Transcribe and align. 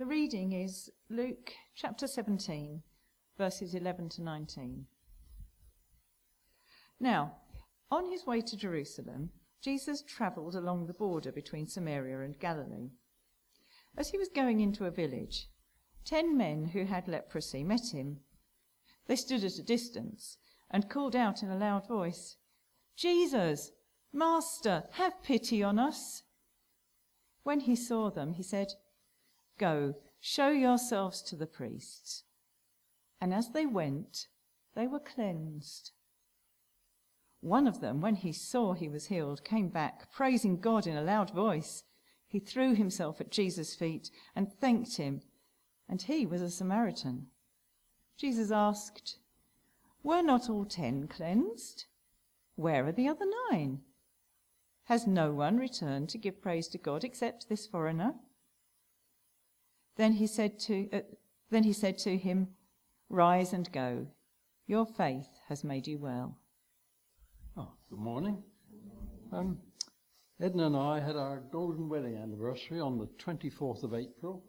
The 0.00 0.06
reading 0.06 0.52
is 0.52 0.90
Luke 1.10 1.52
chapter 1.74 2.06
17, 2.06 2.82
verses 3.36 3.74
11 3.74 4.08
to 4.08 4.22
19. 4.22 4.86
Now, 6.98 7.32
on 7.90 8.10
his 8.10 8.24
way 8.24 8.40
to 8.40 8.56
Jerusalem, 8.56 9.28
Jesus 9.60 10.00
travelled 10.00 10.54
along 10.54 10.86
the 10.86 10.94
border 10.94 11.30
between 11.30 11.66
Samaria 11.66 12.20
and 12.20 12.38
Galilee. 12.38 12.92
As 13.94 14.08
he 14.08 14.16
was 14.16 14.30
going 14.34 14.60
into 14.60 14.86
a 14.86 14.90
village, 14.90 15.48
ten 16.06 16.34
men 16.34 16.64
who 16.64 16.86
had 16.86 17.06
leprosy 17.06 17.62
met 17.62 17.92
him. 17.92 18.20
They 19.06 19.16
stood 19.16 19.44
at 19.44 19.58
a 19.58 19.62
distance 19.62 20.38
and 20.70 20.88
called 20.88 21.14
out 21.14 21.42
in 21.42 21.50
a 21.50 21.58
loud 21.58 21.86
voice, 21.86 22.38
Jesus, 22.96 23.70
Master, 24.14 24.84
have 24.92 25.22
pity 25.22 25.62
on 25.62 25.78
us. 25.78 26.22
When 27.42 27.60
he 27.60 27.76
saw 27.76 28.08
them, 28.08 28.32
he 28.32 28.42
said, 28.42 28.72
Go, 29.60 29.94
show 30.20 30.48
yourselves 30.48 31.20
to 31.20 31.36
the 31.36 31.46
priests. 31.46 32.24
And 33.20 33.34
as 33.34 33.50
they 33.50 33.66
went, 33.66 34.26
they 34.74 34.86
were 34.86 34.98
cleansed. 34.98 35.90
One 37.42 37.68
of 37.68 37.82
them, 37.82 38.00
when 38.00 38.14
he 38.14 38.32
saw 38.32 38.72
he 38.72 38.88
was 38.88 39.08
healed, 39.08 39.44
came 39.44 39.68
back, 39.68 40.10
praising 40.10 40.60
God 40.60 40.86
in 40.86 40.96
a 40.96 41.02
loud 41.02 41.30
voice. 41.32 41.84
He 42.26 42.38
threw 42.38 42.74
himself 42.74 43.20
at 43.20 43.30
Jesus' 43.30 43.74
feet 43.74 44.10
and 44.34 44.50
thanked 44.50 44.96
him, 44.96 45.20
and 45.86 46.00
he 46.00 46.24
was 46.24 46.40
a 46.40 46.48
Samaritan. 46.48 47.26
Jesus 48.16 48.50
asked, 48.50 49.18
Were 50.02 50.22
not 50.22 50.48
all 50.48 50.64
ten 50.64 51.06
cleansed? 51.06 51.84
Where 52.54 52.86
are 52.86 52.92
the 52.92 53.08
other 53.08 53.26
nine? 53.50 53.80
Has 54.84 55.06
no 55.06 55.34
one 55.34 55.58
returned 55.58 56.08
to 56.10 56.18
give 56.18 56.40
praise 56.40 56.68
to 56.68 56.78
God 56.78 57.04
except 57.04 57.50
this 57.50 57.66
foreigner? 57.66 58.14
Then 60.00 60.14
he 60.14 60.26
said 60.26 60.58
to, 60.60 60.88
uh, 60.94 61.00
then 61.50 61.62
he 61.64 61.74
said 61.74 61.98
to 61.98 62.16
him, 62.16 62.48
Rise 63.10 63.52
and 63.52 63.70
go. 63.70 64.06
Your 64.66 64.86
faith 64.86 65.28
has 65.48 65.62
made 65.62 65.86
you 65.86 65.98
well. 65.98 66.38
Oh, 67.54 67.74
good 67.90 67.98
morning. 67.98 68.42
Um, 69.30 69.58
Edna 70.40 70.68
and 70.68 70.74
I 70.74 71.00
had 71.00 71.16
our 71.16 71.42
golden 71.52 71.90
wedding 71.90 72.16
anniversary 72.16 72.80
on 72.80 72.96
the 72.96 73.08
24th 73.22 73.82
of 73.82 73.92
April. 73.92 74.42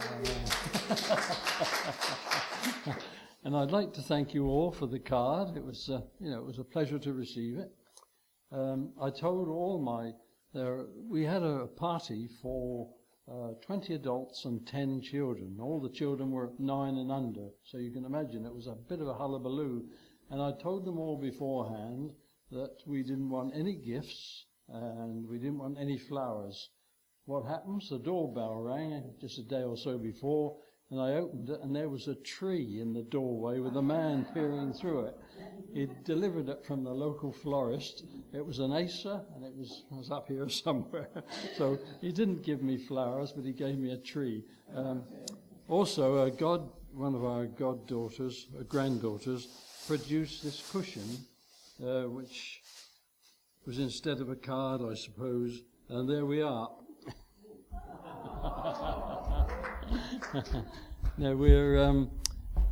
Uh, 0.00 0.14
and 3.44 3.54
I'd 3.54 3.72
like 3.72 3.92
to 3.92 4.00
thank 4.00 4.32
you 4.32 4.46
all 4.46 4.72
for 4.72 4.86
the 4.86 4.98
card. 4.98 5.58
It 5.58 5.62
was, 5.62 5.90
uh, 5.90 6.00
you 6.20 6.30
know, 6.30 6.38
it 6.38 6.46
was 6.46 6.58
a 6.58 6.64
pleasure 6.64 6.98
to 7.00 7.12
receive 7.12 7.58
it. 7.58 7.70
Um, 8.50 8.94
I 8.98 9.10
told 9.10 9.48
all 9.48 9.78
my, 9.78 10.12
there, 10.54 10.86
we 11.06 11.22
had 11.22 11.42
a 11.42 11.66
party 11.66 12.30
for 12.40 12.88
uh, 13.30 13.52
20 13.66 13.94
adults 13.94 14.44
and 14.44 14.66
10 14.66 15.02
children. 15.02 15.58
All 15.60 15.80
the 15.80 15.90
children 15.90 16.30
were 16.30 16.52
nine 16.58 16.96
and 16.96 17.10
under, 17.10 17.48
so 17.64 17.78
you 17.78 17.90
can 17.90 18.04
imagine 18.04 18.46
it 18.46 18.54
was 18.54 18.68
a 18.68 18.76
bit 18.88 19.00
of 19.00 19.08
a 19.08 19.14
hullabaloo. 19.14 19.84
And 20.30 20.40
I 20.40 20.52
told 20.62 20.84
them 20.84 20.98
all 20.98 21.16
beforehand 21.16 22.12
that 22.50 22.76
we 22.86 23.02
didn't 23.02 23.30
want 23.30 23.54
any 23.54 23.74
gifts 23.74 24.46
and 24.68 25.28
we 25.28 25.38
didn't 25.38 25.58
want 25.58 25.78
any 25.78 25.98
flowers. 25.98 26.70
What 27.24 27.46
happens? 27.46 27.88
The 27.88 27.98
doorbell 27.98 28.54
rang 28.54 29.02
just 29.20 29.38
a 29.38 29.42
day 29.42 29.62
or 29.62 29.76
so 29.76 29.98
before, 29.98 30.58
and 30.90 31.00
I 31.00 31.14
opened 31.14 31.50
it, 31.50 31.60
and 31.62 31.74
there 31.74 31.88
was 31.88 32.06
a 32.06 32.14
tree 32.14 32.80
in 32.80 32.92
the 32.92 33.02
doorway 33.02 33.58
with 33.58 33.76
a 33.76 33.82
man 33.82 34.26
peering 34.32 34.72
through 34.72 35.06
it. 35.06 35.16
He'd 35.74 36.04
delivered 36.04 36.48
it 36.48 36.64
from 36.64 36.84
the 36.84 36.92
local 36.92 37.32
florist. 37.32 38.04
It 38.32 38.44
was 38.44 38.60
an 38.60 38.72
Acer, 38.72 39.20
and 39.34 39.44
it 39.44 39.52
was, 39.56 39.84
was 39.90 40.10
up 40.10 40.28
here 40.28 40.48
somewhere. 40.64 41.08
so 41.56 41.78
he 42.00 42.12
didn't 42.12 42.44
give 42.44 42.62
me 42.62 42.76
flowers, 42.76 43.32
but 43.32 43.44
he 43.44 43.52
gave 43.52 43.78
me 43.78 43.92
a 43.92 43.96
tree. 43.96 44.44
Um, 44.74 45.02
also, 45.68 46.24
a 46.24 46.30
god, 46.30 46.68
one 46.92 47.16
of 47.16 47.24
our 47.24 47.46
goddaughters, 47.46 48.46
uh, 48.58 48.62
granddaughters, 48.62 49.48
produced 49.88 50.44
this 50.44 50.62
cushion, 50.70 51.02
uh, 51.84 52.02
which 52.02 52.62
was 53.66 53.80
instead 53.80 54.20
of 54.20 54.28
a 54.30 54.36
card, 54.36 54.80
I 54.88 54.94
suppose, 54.94 55.62
and 55.88 56.08
there 56.08 56.24
we 56.24 56.42
are. 56.42 56.70
now 61.18 61.34
we're. 61.34 61.82
Um, 61.82 62.10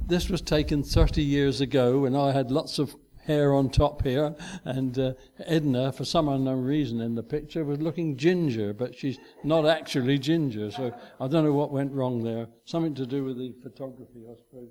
this 0.07 0.29
was 0.29 0.43
taken 0.43 0.83
30 0.83 1.23
years 1.23 1.61
ago, 1.61 2.05
and 2.05 2.17
I 2.17 2.33
had 2.33 2.51
lots 2.51 2.79
of 2.79 2.95
hair 3.25 3.55
on 3.55 3.71
top 3.71 4.03
here, 4.03 4.35
and 4.65 4.99
uh, 4.99 5.13
Edna, 5.47 5.93
for 5.93 6.05
some 6.05 6.29
unknown 6.29 6.63
reason 6.63 7.01
in 7.01 7.15
the 7.15 7.23
picture, 7.23 7.65
was 7.65 7.81
looking 7.81 8.17
ginger, 8.17 8.75
but 8.75 8.95
she's 8.95 9.19
not 9.43 9.67
actually 9.67 10.19
ginger. 10.19 10.71
So 10.71 10.95
I 11.21 11.27
don't 11.27 11.45
know 11.45 11.53
what 11.53 11.71
went 11.71 11.93
wrong 11.93 12.23
there. 12.23 12.49
Something 12.65 12.95
to 12.97 13.07
do 13.07 13.25
with 13.25 13.39
the 13.39 13.55
photography, 13.63 14.25
I 14.31 14.37
suppose. 14.37 14.69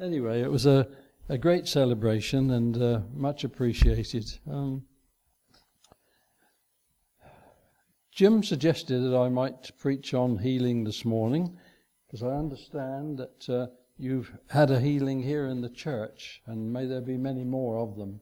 Anyway, 0.00 0.42
it 0.42 0.50
was 0.50 0.66
a, 0.66 0.86
a 1.28 1.38
great 1.38 1.66
celebration 1.66 2.50
and 2.50 2.80
uh, 2.80 3.00
much 3.14 3.42
appreciated. 3.44 4.30
Um, 4.50 4.84
Jim 8.18 8.42
suggested 8.42 8.98
that 8.98 9.16
I 9.16 9.28
might 9.28 9.70
preach 9.78 10.12
on 10.12 10.38
healing 10.38 10.82
this 10.82 11.04
morning 11.04 11.56
because 12.04 12.20
I 12.20 12.34
understand 12.34 13.16
that 13.16 13.48
uh, 13.48 13.66
you've 13.96 14.36
had 14.48 14.72
a 14.72 14.80
healing 14.80 15.22
here 15.22 15.46
in 15.46 15.60
the 15.60 15.68
church 15.68 16.42
and 16.44 16.72
may 16.72 16.84
there 16.84 17.00
be 17.00 17.16
many 17.16 17.44
more 17.44 17.78
of 17.78 17.94
them. 17.94 18.20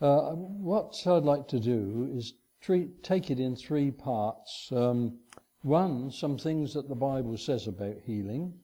Uh, 0.00 0.32
what 0.32 1.00
I'd 1.06 1.22
like 1.22 1.46
to 1.50 1.60
do 1.60 2.10
is 2.16 2.34
treat, 2.60 3.04
take 3.04 3.30
it 3.30 3.38
in 3.38 3.54
three 3.54 3.92
parts. 3.92 4.72
Um, 4.72 5.18
one, 5.62 6.10
some 6.10 6.36
things 6.36 6.74
that 6.74 6.88
the 6.88 6.96
Bible 6.96 7.36
says 7.36 7.68
about 7.68 7.98
healing. 8.04 8.54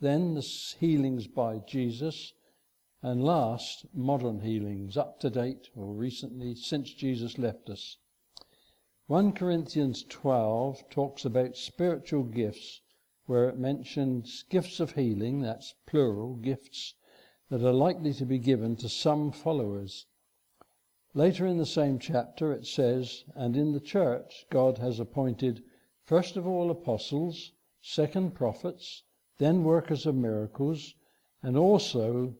Then 0.00 0.32
the 0.32 0.40
healings 0.80 1.26
by 1.26 1.58
Jesus. 1.68 2.32
And 3.02 3.22
last, 3.22 3.84
modern 3.92 4.40
healings, 4.40 4.96
up 4.96 5.20
to 5.20 5.28
date 5.28 5.68
or 5.76 5.92
recently 5.92 6.54
since 6.54 6.90
Jesus 6.90 7.36
left 7.36 7.68
us. 7.68 7.98
1 9.08 9.30
Corinthians 9.34 10.02
12 10.08 10.90
talks 10.90 11.24
about 11.24 11.56
spiritual 11.56 12.24
gifts, 12.24 12.80
where 13.26 13.48
it 13.48 13.56
mentions 13.56 14.42
gifts 14.50 14.80
of 14.80 14.96
healing, 14.96 15.40
that's 15.40 15.76
plural, 15.86 16.34
gifts 16.34 16.94
that 17.48 17.62
are 17.62 17.72
likely 17.72 18.12
to 18.12 18.26
be 18.26 18.40
given 18.40 18.74
to 18.74 18.88
some 18.88 19.30
followers. 19.30 20.06
Later 21.14 21.46
in 21.46 21.56
the 21.56 21.64
same 21.64 22.00
chapter 22.00 22.52
it 22.52 22.66
says, 22.66 23.24
And 23.36 23.56
in 23.56 23.70
the 23.70 23.78
church 23.78 24.44
God 24.50 24.78
has 24.78 24.98
appointed 24.98 25.62
first 26.02 26.36
of 26.36 26.44
all 26.44 26.68
apostles, 26.68 27.52
second 27.80 28.34
prophets, 28.34 29.04
then 29.38 29.62
workers 29.62 30.04
of 30.06 30.16
miracles, 30.16 30.96
and 31.44 31.56
also 31.56 32.34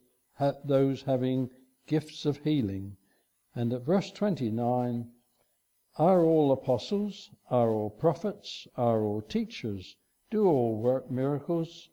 those 0.65 1.03
having 1.03 1.49
gifts 1.87 2.27
of 2.27 2.39
healing. 2.39 2.97
And 3.55 3.73
at 3.73 3.83
verse 3.83 4.11
29, 4.11 5.13
are 5.99 6.23
all 6.25 6.53
apostles? 6.53 7.31
Are 7.51 7.71
all 7.71 7.91
prophets? 7.91 8.67
Are 8.77 9.03
all 9.03 9.23
teachers? 9.23 9.97
Do 10.31 10.47
all 10.47 10.77
work 10.77 11.11
miracles? 11.11 11.89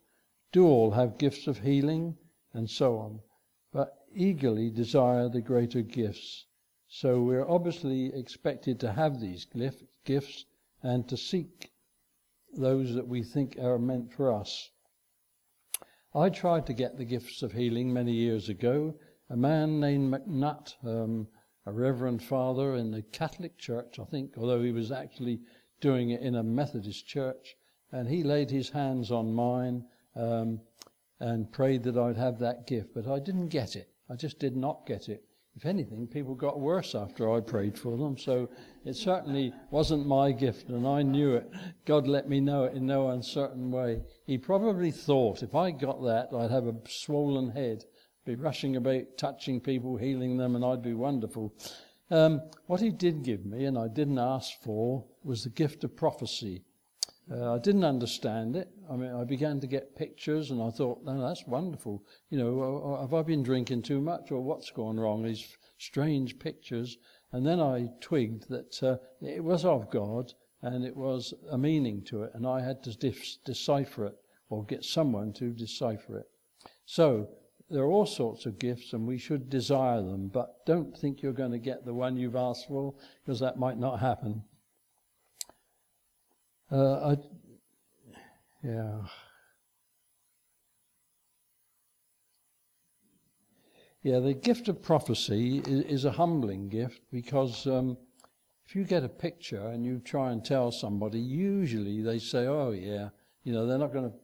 Do 0.52 0.66
all 0.66 0.90
have 0.90 1.18
gifts 1.18 1.46
of 1.46 1.60
healing? 1.60 2.18
And 2.52 2.68
so 2.68 2.98
on. 2.98 3.20
But 3.72 3.96
eagerly 4.14 4.70
desire 4.70 5.28
the 5.28 5.40
greater 5.40 5.82
gifts. 5.82 6.46
So 6.88 7.22
we're 7.22 7.48
obviously 7.48 8.14
expected 8.14 8.78
to 8.80 8.92
have 8.92 9.20
these 9.20 9.46
gifts 10.04 10.44
and 10.82 11.08
to 11.08 11.16
seek 11.16 11.72
those 12.56 12.94
that 12.94 13.08
we 13.08 13.22
think 13.22 13.58
are 13.58 13.78
meant 13.78 14.12
for 14.12 14.32
us. 14.32 14.70
I 16.14 16.28
tried 16.28 16.66
to 16.66 16.72
get 16.72 16.96
the 16.96 17.04
gifts 17.04 17.42
of 17.42 17.52
healing 17.52 17.92
many 17.92 18.12
years 18.12 18.48
ago. 18.48 18.94
A 19.30 19.36
man 19.36 19.80
named 19.80 20.12
MacNutt 20.12 20.74
um, 20.84 21.26
a 21.66 21.72
reverend 21.72 22.22
father 22.22 22.76
in 22.76 22.90
the 22.90 23.02
Catholic 23.02 23.56
Church, 23.56 23.98
I 23.98 24.04
think, 24.04 24.32
although 24.36 24.62
he 24.62 24.72
was 24.72 24.92
actually 24.92 25.40
doing 25.80 26.10
it 26.10 26.20
in 26.20 26.34
a 26.34 26.42
Methodist 26.42 27.06
church. 27.06 27.56
And 27.92 28.08
he 28.08 28.22
laid 28.22 28.50
his 28.50 28.70
hands 28.70 29.10
on 29.10 29.34
mine 29.34 29.84
um, 30.16 30.60
and 31.20 31.50
prayed 31.50 31.84
that 31.84 31.96
I'd 31.96 32.16
have 32.16 32.38
that 32.40 32.66
gift. 32.66 32.90
But 32.94 33.06
I 33.06 33.18
didn't 33.18 33.48
get 33.48 33.76
it. 33.76 33.88
I 34.10 34.16
just 34.16 34.38
did 34.38 34.56
not 34.56 34.86
get 34.86 35.08
it. 35.08 35.24
If 35.56 35.64
anything, 35.64 36.08
people 36.08 36.34
got 36.34 36.58
worse 36.58 36.96
after 36.96 37.32
I 37.32 37.40
prayed 37.40 37.78
for 37.78 37.96
them. 37.96 38.18
So 38.18 38.48
it 38.84 38.96
certainly 38.96 39.52
wasn't 39.70 40.06
my 40.06 40.32
gift, 40.32 40.68
and 40.68 40.84
I 40.84 41.02
knew 41.02 41.34
it. 41.34 41.48
God 41.84 42.08
let 42.08 42.28
me 42.28 42.40
know 42.40 42.64
it 42.64 42.74
in 42.74 42.86
no 42.86 43.10
uncertain 43.10 43.70
way. 43.70 44.02
He 44.26 44.36
probably 44.36 44.90
thought 44.90 45.44
if 45.44 45.54
I 45.54 45.70
got 45.70 46.02
that, 46.02 46.30
I'd 46.36 46.50
have 46.50 46.66
a 46.66 46.74
swollen 46.88 47.50
head 47.50 47.84
be 48.24 48.34
rushing 48.34 48.76
about, 48.76 49.18
touching 49.18 49.60
people, 49.60 49.96
healing 49.96 50.36
them, 50.36 50.56
and 50.56 50.64
I'd 50.64 50.82
be 50.82 50.94
wonderful. 50.94 51.54
Um, 52.10 52.42
what 52.66 52.80
he 52.80 52.90
did 52.90 53.22
give 53.22 53.44
me, 53.44 53.64
and 53.64 53.78
I 53.78 53.88
didn't 53.88 54.18
ask 54.18 54.60
for, 54.62 55.04
was 55.22 55.44
the 55.44 55.50
gift 55.50 55.84
of 55.84 55.96
prophecy. 55.96 56.62
Uh, 57.30 57.54
I 57.54 57.58
didn't 57.58 57.84
understand 57.84 58.56
it. 58.56 58.68
I 58.90 58.96
mean, 58.96 59.14
I 59.14 59.24
began 59.24 59.60
to 59.60 59.66
get 59.66 59.96
pictures, 59.96 60.50
and 60.50 60.62
I 60.62 60.70
thought, 60.70 61.04
no, 61.04 61.20
that's 61.20 61.46
wonderful. 61.46 62.02
You 62.30 62.38
know, 62.38 62.98
have 63.00 63.14
I 63.14 63.22
been 63.22 63.42
drinking 63.42 63.82
too 63.82 64.00
much, 64.00 64.30
or 64.30 64.42
what's 64.42 64.70
gone 64.70 65.00
wrong? 65.00 65.22
These 65.22 65.56
strange 65.78 66.38
pictures. 66.38 66.98
And 67.32 67.46
then 67.46 67.60
I 67.60 67.88
twigged 68.00 68.48
that 68.48 68.82
uh, 68.82 68.96
it 69.20 69.42
was 69.42 69.64
of 69.64 69.90
God, 69.90 70.32
and 70.62 70.84
it 70.84 70.96
was 70.96 71.34
a 71.50 71.58
meaning 71.58 72.02
to 72.04 72.22
it, 72.22 72.30
and 72.34 72.46
I 72.46 72.60
had 72.60 72.82
to 72.84 73.12
decipher 73.44 74.06
it 74.06 74.16
or 74.50 74.64
get 74.64 74.84
someone 74.84 75.32
to 75.34 75.50
decipher 75.50 76.18
it. 76.18 76.28
So 76.86 77.28
there 77.74 77.82
are 77.82 77.90
all 77.90 78.06
sorts 78.06 78.46
of 78.46 78.60
gifts, 78.60 78.92
and 78.92 79.04
we 79.04 79.18
should 79.18 79.50
desire 79.50 80.00
them, 80.00 80.28
but 80.28 80.64
don't 80.64 80.96
think 80.96 81.22
you're 81.22 81.32
going 81.32 81.50
to 81.50 81.58
get 81.58 81.84
the 81.84 81.92
one 81.92 82.16
you've 82.16 82.36
asked 82.36 82.68
for, 82.68 82.94
because 83.24 83.40
that 83.40 83.58
might 83.58 83.78
not 83.78 83.98
happen. 83.98 84.44
Uh, 86.70 87.10
I, 87.10 87.16
yeah. 88.62 89.00
Yeah, 94.04 94.20
the 94.20 94.34
gift 94.34 94.68
of 94.68 94.80
prophecy 94.80 95.58
is, 95.66 95.84
is 95.86 96.04
a 96.04 96.12
humbling 96.12 96.68
gift 96.68 97.00
because 97.10 97.66
um, 97.66 97.96
if 98.66 98.76
you 98.76 98.84
get 98.84 99.02
a 99.02 99.08
picture 99.08 99.66
and 99.70 99.84
you 99.84 99.98
try 99.98 100.30
and 100.30 100.44
tell 100.44 100.70
somebody, 100.70 101.18
usually 101.18 102.02
they 102.02 102.20
say, 102.20 102.46
"Oh 102.46 102.70
yeah," 102.70 103.08
you 103.42 103.52
know, 103.52 103.66
they're 103.66 103.78
not 103.78 103.92
going 103.92 104.10
to 104.10 104.16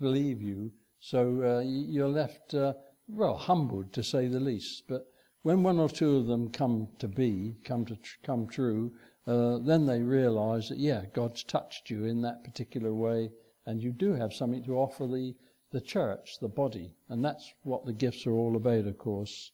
believe 0.00 0.42
you. 0.42 0.72
So 1.00 1.58
uh, 1.58 1.60
you're 1.64 2.08
left, 2.08 2.54
uh, 2.54 2.72
well, 3.08 3.36
humbled 3.36 3.92
to 3.92 4.02
say 4.02 4.26
the 4.26 4.40
least. 4.40 4.84
But 4.88 5.06
when 5.42 5.62
one 5.62 5.78
or 5.78 5.88
two 5.88 6.16
of 6.16 6.26
them 6.26 6.50
come 6.50 6.88
to 6.98 7.08
be, 7.08 7.56
come 7.64 7.84
to 7.86 7.96
tr- 7.96 8.18
come 8.24 8.46
true, 8.48 8.92
uh, 9.26 9.58
then 9.58 9.86
they 9.86 10.02
realise 10.02 10.68
that 10.68 10.78
yeah, 10.78 11.04
God's 11.12 11.44
touched 11.44 11.90
you 11.90 12.04
in 12.04 12.22
that 12.22 12.44
particular 12.44 12.92
way, 12.92 13.30
and 13.64 13.82
you 13.82 13.92
do 13.92 14.12
have 14.12 14.32
something 14.32 14.64
to 14.64 14.78
offer 14.78 15.06
the 15.06 15.34
the 15.72 15.80
church, 15.80 16.38
the 16.40 16.48
body. 16.48 16.94
And 17.08 17.24
that's 17.24 17.52
what 17.62 17.84
the 17.84 17.92
gifts 17.92 18.26
are 18.26 18.32
all 18.32 18.56
about, 18.56 18.86
of 18.86 18.98
course. 18.98 19.50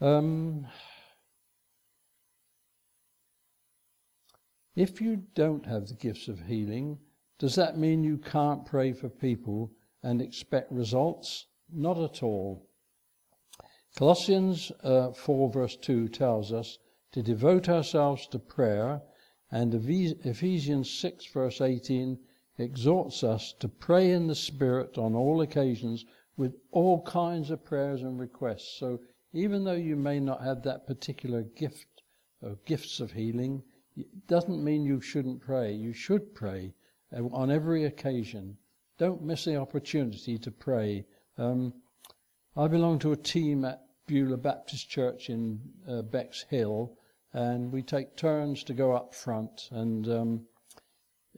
Um, 0.00 0.66
if 4.76 5.00
you 5.00 5.24
don't 5.34 5.64
have 5.66 5.88
the 5.88 5.94
gifts 5.94 6.28
of 6.28 6.40
healing, 6.40 6.98
does 7.38 7.54
that 7.54 7.78
mean 7.78 8.04
you 8.04 8.18
can't 8.18 8.66
pray 8.66 8.92
for 8.92 9.08
people 9.08 9.72
and 10.04 10.20
expect 10.20 10.70
results? 10.70 11.46
Not 11.72 11.98
at 11.98 12.22
all. 12.22 12.68
Colossians 13.96 14.70
uh, 14.82 15.12
4, 15.12 15.50
verse 15.50 15.76
2 15.76 16.08
tells 16.08 16.52
us 16.52 16.78
to 17.12 17.22
devote 17.22 17.68
ourselves 17.68 18.26
to 18.28 18.38
prayer, 18.38 19.02
and 19.50 19.74
Ephesians 19.74 20.90
6, 20.90 21.26
verse 21.26 21.60
18 21.60 22.18
exhorts 22.58 23.24
us 23.24 23.54
to 23.60 23.68
pray 23.68 24.10
in 24.12 24.26
the 24.26 24.34
Spirit 24.34 24.98
on 24.98 25.14
all 25.14 25.40
occasions 25.40 26.04
with 26.36 26.54
all 26.70 27.02
kinds 27.02 27.50
of 27.50 27.64
prayers 27.64 28.02
and 28.02 28.18
requests. 28.18 28.78
So 28.78 29.00
even 29.32 29.64
though 29.64 29.72
you 29.72 29.96
may 29.96 30.20
not 30.20 30.42
have 30.42 30.62
that 30.62 30.86
particular 30.86 31.42
gift 31.42 32.02
or 32.42 32.58
gifts 32.66 33.00
of 33.00 33.12
healing, 33.12 33.62
it 33.96 34.26
doesn't 34.26 34.62
mean 34.62 34.84
you 34.84 35.00
shouldn't 35.00 35.40
pray. 35.40 35.72
You 35.72 35.92
should 35.92 36.34
pray 36.34 36.74
uh, 37.12 37.24
on 37.26 37.50
every 37.50 37.84
occasion. 37.84 38.58
Don't 38.96 39.22
miss 39.22 39.44
the 39.44 39.56
opportunity 39.56 40.38
to 40.38 40.50
pray. 40.52 41.04
Um, 41.36 41.74
I 42.56 42.68
belong 42.68 43.00
to 43.00 43.10
a 43.10 43.16
team 43.16 43.64
at 43.64 43.84
Beulah 44.06 44.36
Baptist 44.36 44.88
Church 44.88 45.28
in 45.30 45.60
uh, 45.88 46.02
Bexhill, 46.02 46.96
and 47.32 47.72
we 47.72 47.82
take 47.82 48.16
turns 48.16 48.62
to 48.64 48.72
go 48.72 48.92
up 48.92 49.12
front 49.12 49.68
and 49.72 50.08
um, 50.08 50.46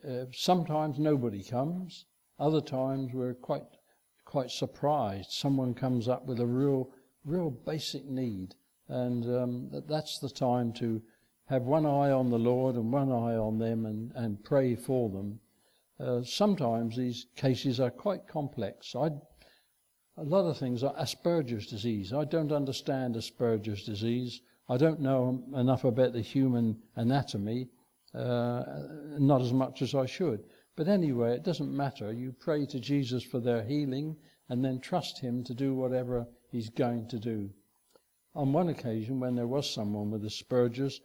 uh, 0.06 0.26
sometimes 0.32 0.98
nobody 0.98 1.42
comes. 1.42 2.04
Other 2.38 2.60
times 2.60 3.14
we're 3.14 3.34
quite 3.34 3.64
quite 4.26 4.50
surprised. 4.50 5.30
Someone 5.30 5.72
comes 5.72 6.08
up 6.08 6.26
with 6.26 6.40
a 6.40 6.46
real 6.46 6.90
real 7.24 7.50
basic 7.50 8.04
need, 8.04 8.54
and 8.88 9.24
um, 9.24 9.70
that's 9.88 10.18
the 10.18 10.28
time 10.28 10.74
to 10.74 11.00
have 11.46 11.62
one 11.62 11.86
eye 11.86 12.10
on 12.10 12.28
the 12.28 12.38
Lord 12.38 12.74
and 12.74 12.92
one 12.92 13.10
eye 13.10 13.36
on 13.36 13.58
them, 13.58 13.86
and, 13.86 14.12
and 14.14 14.44
pray 14.44 14.74
for 14.74 15.08
them. 15.08 15.40
Uh, 15.98 16.22
sometimes 16.22 16.96
these 16.96 17.26
cases 17.36 17.80
are 17.80 17.90
quite 17.90 18.26
complex. 18.28 18.94
I, 18.94 19.10
a 20.16 20.22
lot 20.22 20.46
of 20.46 20.58
things 20.58 20.82
are 20.82 20.94
Asperger's 20.94 21.66
disease. 21.66 22.12
I 22.12 22.24
don't 22.24 22.52
understand 22.52 23.14
Asperger's 23.14 23.84
disease. 23.84 24.40
I 24.68 24.76
don't 24.76 25.00
know 25.00 25.42
enough 25.54 25.84
about 25.84 26.12
the 26.12 26.20
human 26.20 26.78
anatomy 26.96 27.68
uh, 28.16 28.64
not 29.18 29.42
as 29.42 29.52
much 29.52 29.82
as 29.82 29.94
I 29.94 30.06
should. 30.06 30.44
But 30.74 30.88
anyway, 30.88 31.34
it 31.34 31.42
doesn't 31.42 31.74
matter. 31.74 32.12
You 32.12 32.32
pray 32.32 32.64
to 32.66 32.80
Jesus 32.80 33.22
for 33.22 33.40
their 33.40 33.62
healing 33.62 34.16
and 34.48 34.64
then 34.64 34.80
trust 34.80 35.20
Him 35.20 35.44
to 35.44 35.54
do 35.54 35.74
whatever 35.74 36.26
He's 36.50 36.70
going 36.70 37.08
to 37.08 37.18
do. 37.18 37.50
On 38.34 38.52
one 38.52 38.68
occasion, 38.68 39.20
when 39.20 39.34
there 39.34 39.46
was 39.46 39.68
someone 39.68 40.10
with 40.10 40.24
Asperger's, 40.24 41.00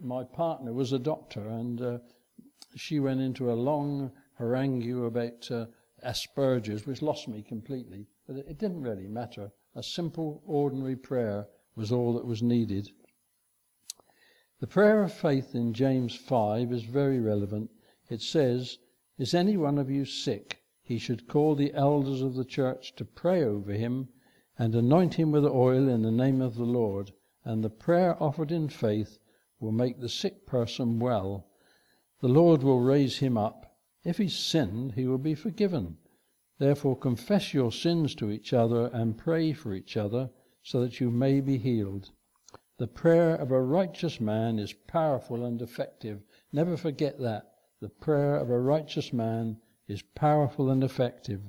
my 0.00 0.24
partner 0.24 0.72
was 0.72 0.92
a 0.92 0.98
doctor 0.98 1.46
and 1.46 1.80
uh, 1.80 1.98
she 2.76 3.00
went 3.00 3.20
into 3.20 3.50
a 3.50 3.54
long 3.54 4.12
harangue 4.34 5.04
about 5.06 5.50
uh, 5.50 5.66
which 6.86 7.02
lost 7.02 7.26
me 7.26 7.42
completely. 7.42 8.06
But 8.28 8.36
it, 8.36 8.46
it 8.50 8.58
didn't 8.58 8.82
really 8.82 9.08
matter. 9.08 9.50
A 9.74 9.82
simple, 9.82 10.40
ordinary 10.46 10.94
prayer 10.94 11.48
was 11.74 11.90
all 11.90 12.12
that 12.14 12.24
was 12.24 12.44
needed. 12.44 12.90
The 14.60 14.68
prayer 14.68 15.02
of 15.02 15.12
faith 15.12 15.54
in 15.54 15.74
James 15.74 16.14
5 16.14 16.72
is 16.72 16.84
very 16.84 17.18
relevant. 17.18 17.70
It 18.08 18.22
says, 18.22 18.78
Is 19.18 19.34
any 19.34 19.56
one 19.56 19.78
of 19.78 19.90
you 19.90 20.04
sick? 20.04 20.62
He 20.80 20.98
should 20.98 21.26
call 21.26 21.56
the 21.56 21.74
elders 21.74 22.20
of 22.20 22.34
the 22.34 22.44
church 22.44 22.94
to 22.96 23.04
pray 23.04 23.42
over 23.42 23.72
him 23.72 24.10
and 24.56 24.76
anoint 24.76 25.14
him 25.14 25.32
with 25.32 25.44
oil 25.44 25.88
in 25.88 26.02
the 26.02 26.12
name 26.12 26.40
of 26.40 26.54
the 26.54 26.64
Lord, 26.64 27.12
and 27.44 27.64
the 27.64 27.70
prayer 27.70 28.22
offered 28.22 28.52
in 28.52 28.68
faith 28.68 29.18
will 29.58 29.72
make 29.72 29.98
the 29.98 30.08
sick 30.08 30.46
person 30.46 31.00
well. 31.00 31.48
The 32.24 32.30
Lord 32.32 32.62
will 32.62 32.80
raise 32.80 33.18
him 33.18 33.36
up. 33.36 33.76
If 34.02 34.16
he's 34.16 34.34
sinned, 34.34 34.92
he 34.92 35.06
will 35.06 35.18
be 35.18 35.34
forgiven. 35.34 35.98
Therefore, 36.58 36.96
confess 36.96 37.52
your 37.52 37.70
sins 37.70 38.14
to 38.14 38.30
each 38.30 38.54
other 38.54 38.86
and 38.86 39.18
pray 39.18 39.52
for 39.52 39.74
each 39.74 39.94
other 39.94 40.30
so 40.62 40.80
that 40.80 41.00
you 41.00 41.10
may 41.10 41.42
be 41.42 41.58
healed. 41.58 42.12
The 42.78 42.86
prayer 42.86 43.34
of 43.34 43.50
a 43.50 43.60
righteous 43.60 44.22
man 44.22 44.58
is 44.58 44.72
powerful 44.72 45.44
and 45.44 45.60
effective. 45.60 46.22
Never 46.50 46.78
forget 46.78 47.20
that. 47.20 47.56
The 47.82 47.90
prayer 47.90 48.36
of 48.36 48.48
a 48.48 48.58
righteous 48.58 49.12
man 49.12 49.58
is 49.86 50.00
powerful 50.00 50.70
and 50.70 50.82
effective. 50.82 51.42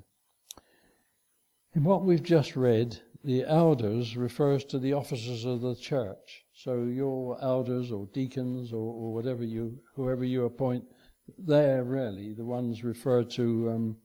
In 1.74 1.86
what 1.86 2.04
we've 2.04 2.22
just 2.22 2.58
read, 2.58 3.00
the 3.26 3.44
elders 3.44 4.16
refers 4.16 4.64
to 4.66 4.78
the 4.78 4.94
officers 4.94 5.46
of 5.46 5.62
the 5.62 5.76
church. 5.76 6.46
So 6.54 6.84
your 6.84 7.42
elders 7.42 7.92
or 7.92 8.08
deacons 8.14 8.72
or, 8.72 8.94
or 8.94 9.14
whatever 9.14 9.44
you, 9.44 9.80
whoever 9.96 10.24
you 10.24 10.46
appoint, 10.46 10.84
they're 11.40 11.84
really 11.84 12.34
the 12.34 12.46
ones 12.46 12.84
referred 12.84 13.32
to 13.32 13.72
um, 13.72 13.98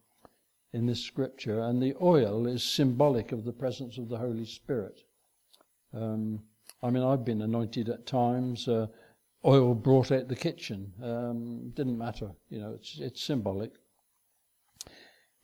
in 0.73 0.87
this 0.87 1.05
scripture. 1.05 1.61
And 1.61 1.83
the 1.83 1.95
oil 2.01 2.47
is 2.47 2.63
symbolic 2.63 3.31
of 3.31 3.45
the 3.45 3.53
presence 3.53 3.99
of 3.99 4.09
the 4.09 4.17
Holy 4.17 4.47
Spirit. 4.47 5.03
Um, 5.93 6.41
I 6.83 6.89
mean, 6.89 7.03
I've 7.03 7.25
been 7.27 7.43
anointed 7.43 7.91
at 7.91 8.07
times, 8.07 8.69
uh, 8.69 8.87
oil 9.45 9.75
brought 9.75 10.11
out 10.11 10.29
the 10.29 10.37
kitchen. 10.37 10.95
Um, 11.03 11.73
didn't 11.75 11.99
matter, 11.99 12.31
you 12.49 12.59
know, 12.59 12.73
it's, 12.73 12.99
it's 12.99 13.23
symbolic. 13.23 13.73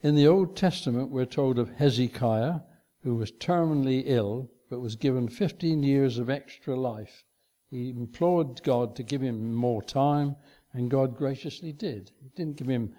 In 0.00 0.14
the 0.14 0.28
Old 0.28 0.56
Testament, 0.56 1.11
we're 1.11 1.26
told 1.26 1.59
of 1.59 1.68
Hezekiah, 1.76 2.61
who 3.06 3.14
was 3.14 3.30
terminally 3.30 4.02
ill, 4.04 4.50
but 4.68 4.80
was 4.80 4.96
given 4.96 5.28
15 5.28 5.80
years 5.84 6.18
of 6.18 6.28
extra 6.28 6.75
life. 6.75 7.22
He 7.70 7.90
implored 7.90 8.60
God 8.64 8.96
to 8.96 9.04
give 9.04 9.20
him 9.20 9.54
more 9.54 9.80
time, 9.80 10.34
and 10.72 10.90
God 10.90 11.14
graciously 11.14 11.72
did. 11.72 12.10
He 12.20 12.30
didn't 12.34 12.56
give 12.56 12.66
him 12.66 12.96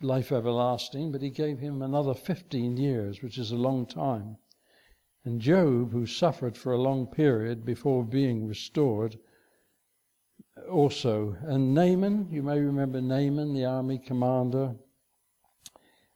life 0.00 0.32
everlasting, 0.32 1.12
but 1.12 1.20
he 1.20 1.28
gave 1.28 1.58
him 1.58 1.82
another 1.82 2.14
15 2.14 2.78
years, 2.78 3.20
which 3.20 3.36
is 3.36 3.50
a 3.50 3.56
long 3.56 3.84
time. 3.84 4.38
And 5.26 5.42
Job, 5.42 5.92
who 5.92 6.06
suffered 6.06 6.56
for 6.56 6.72
a 6.72 6.80
long 6.80 7.06
period 7.06 7.62
before 7.62 8.02
being 8.02 8.46
restored, 8.46 9.18
also. 10.70 11.36
And 11.42 11.74
Naaman, 11.74 12.28
you 12.30 12.42
may 12.42 12.60
remember 12.60 13.02
Naaman, 13.02 13.52
the 13.52 13.66
army 13.66 13.98
commander. 13.98 14.76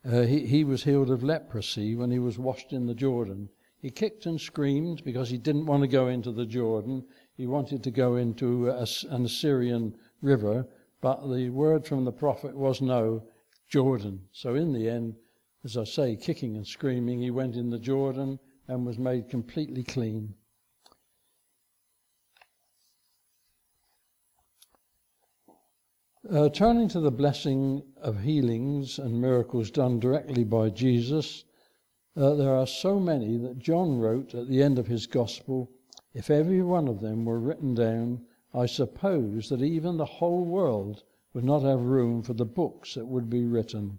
Uh, 0.06 0.22
he, 0.22 0.46
he 0.46 0.64
was 0.64 0.84
healed 0.84 1.10
of 1.10 1.22
leprosy 1.22 1.96
when 1.96 2.10
he 2.10 2.18
was 2.18 2.38
washed 2.38 2.72
in 2.72 2.86
the 2.86 2.94
Jordan. 2.94 3.48
He 3.78 3.90
kicked 3.90 4.26
and 4.26 4.40
screamed 4.40 5.02
because 5.02 5.30
he 5.30 5.38
didn't 5.38 5.66
want 5.66 5.82
to 5.82 5.88
go 5.88 6.08
into 6.08 6.30
the 6.30 6.44
Jordan. 6.44 7.06
He 7.36 7.46
wanted 7.46 7.82
to 7.84 7.90
go 7.90 8.16
into 8.16 8.68
a, 8.68 8.86
an 9.10 9.24
Assyrian 9.24 9.96
river, 10.20 10.66
but 11.00 11.26
the 11.28 11.48
word 11.50 11.86
from 11.86 12.04
the 12.04 12.12
prophet 12.12 12.56
was 12.56 12.82
no, 12.82 13.22
Jordan. 13.68 14.28
So 14.30 14.54
in 14.54 14.72
the 14.72 14.88
end, 14.88 15.16
as 15.64 15.76
I 15.76 15.84
say, 15.84 16.16
kicking 16.16 16.56
and 16.56 16.66
screaming, 16.66 17.22
he 17.22 17.30
went 17.30 17.56
in 17.56 17.70
the 17.70 17.78
Jordan 17.78 18.38
and 18.68 18.84
was 18.84 18.98
made 18.98 19.30
completely 19.30 19.82
clean. 19.82 20.34
Uh, 26.30 26.48
turning 26.48 26.88
to 26.88 27.00
the 27.00 27.10
blessing 27.10 27.82
of 28.00 28.22
healings 28.22 28.98
and 28.98 29.20
miracles 29.20 29.70
done 29.70 30.00
directly 30.00 30.42
by 30.42 30.70
Jesus, 30.70 31.44
uh, 32.16 32.32
there 32.34 32.54
are 32.54 32.66
so 32.66 32.98
many 32.98 33.36
that 33.36 33.58
John 33.58 33.98
wrote 33.98 34.34
at 34.34 34.48
the 34.48 34.62
end 34.62 34.78
of 34.78 34.86
his 34.86 35.06
gospel 35.06 35.70
if 36.14 36.30
every 36.30 36.62
one 36.62 36.88
of 36.88 37.02
them 37.02 37.26
were 37.26 37.38
written 37.38 37.74
down, 37.74 38.24
I 38.54 38.64
suppose 38.64 39.50
that 39.50 39.60
even 39.60 39.98
the 39.98 40.06
whole 40.06 40.46
world 40.46 41.04
would 41.34 41.44
not 41.44 41.60
have 41.60 41.82
room 41.82 42.22
for 42.22 42.32
the 42.32 42.46
books 42.46 42.94
that 42.94 43.06
would 43.06 43.28
be 43.28 43.44
written. 43.44 43.98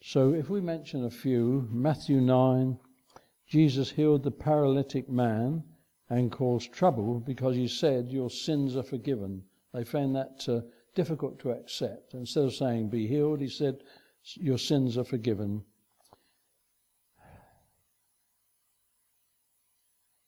So, 0.00 0.34
if 0.34 0.50
we 0.50 0.60
mention 0.60 1.04
a 1.04 1.10
few, 1.10 1.68
Matthew 1.70 2.20
9, 2.20 2.80
Jesus 3.46 3.92
healed 3.92 4.24
the 4.24 4.32
paralytic 4.32 5.08
man 5.08 5.62
and 6.10 6.32
caused 6.32 6.72
trouble 6.72 7.20
because 7.20 7.54
he 7.54 7.68
said, 7.68 8.10
Your 8.10 8.28
sins 8.28 8.74
are 8.74 8.82
forgiven. 8.82 9.44
They 9.72 9.84
found 9.84 10.16
that 10.16 10.48
uh, 10.48 10.62
difficult 10.94 11.38
to 11.40 11.50
accept. 11.50 12.14
Instead 12.14 12.44
of 12.44 12.54
saying, 12.54 12.88
Be 12.88 13.06
healed, 13.06 13.40
he 13.40 13.48
said, 13.48 13.82
Your 14.36 14.58
sins 14.58 14.98
are 14.98 15.04
forgiven. 15.04 15.64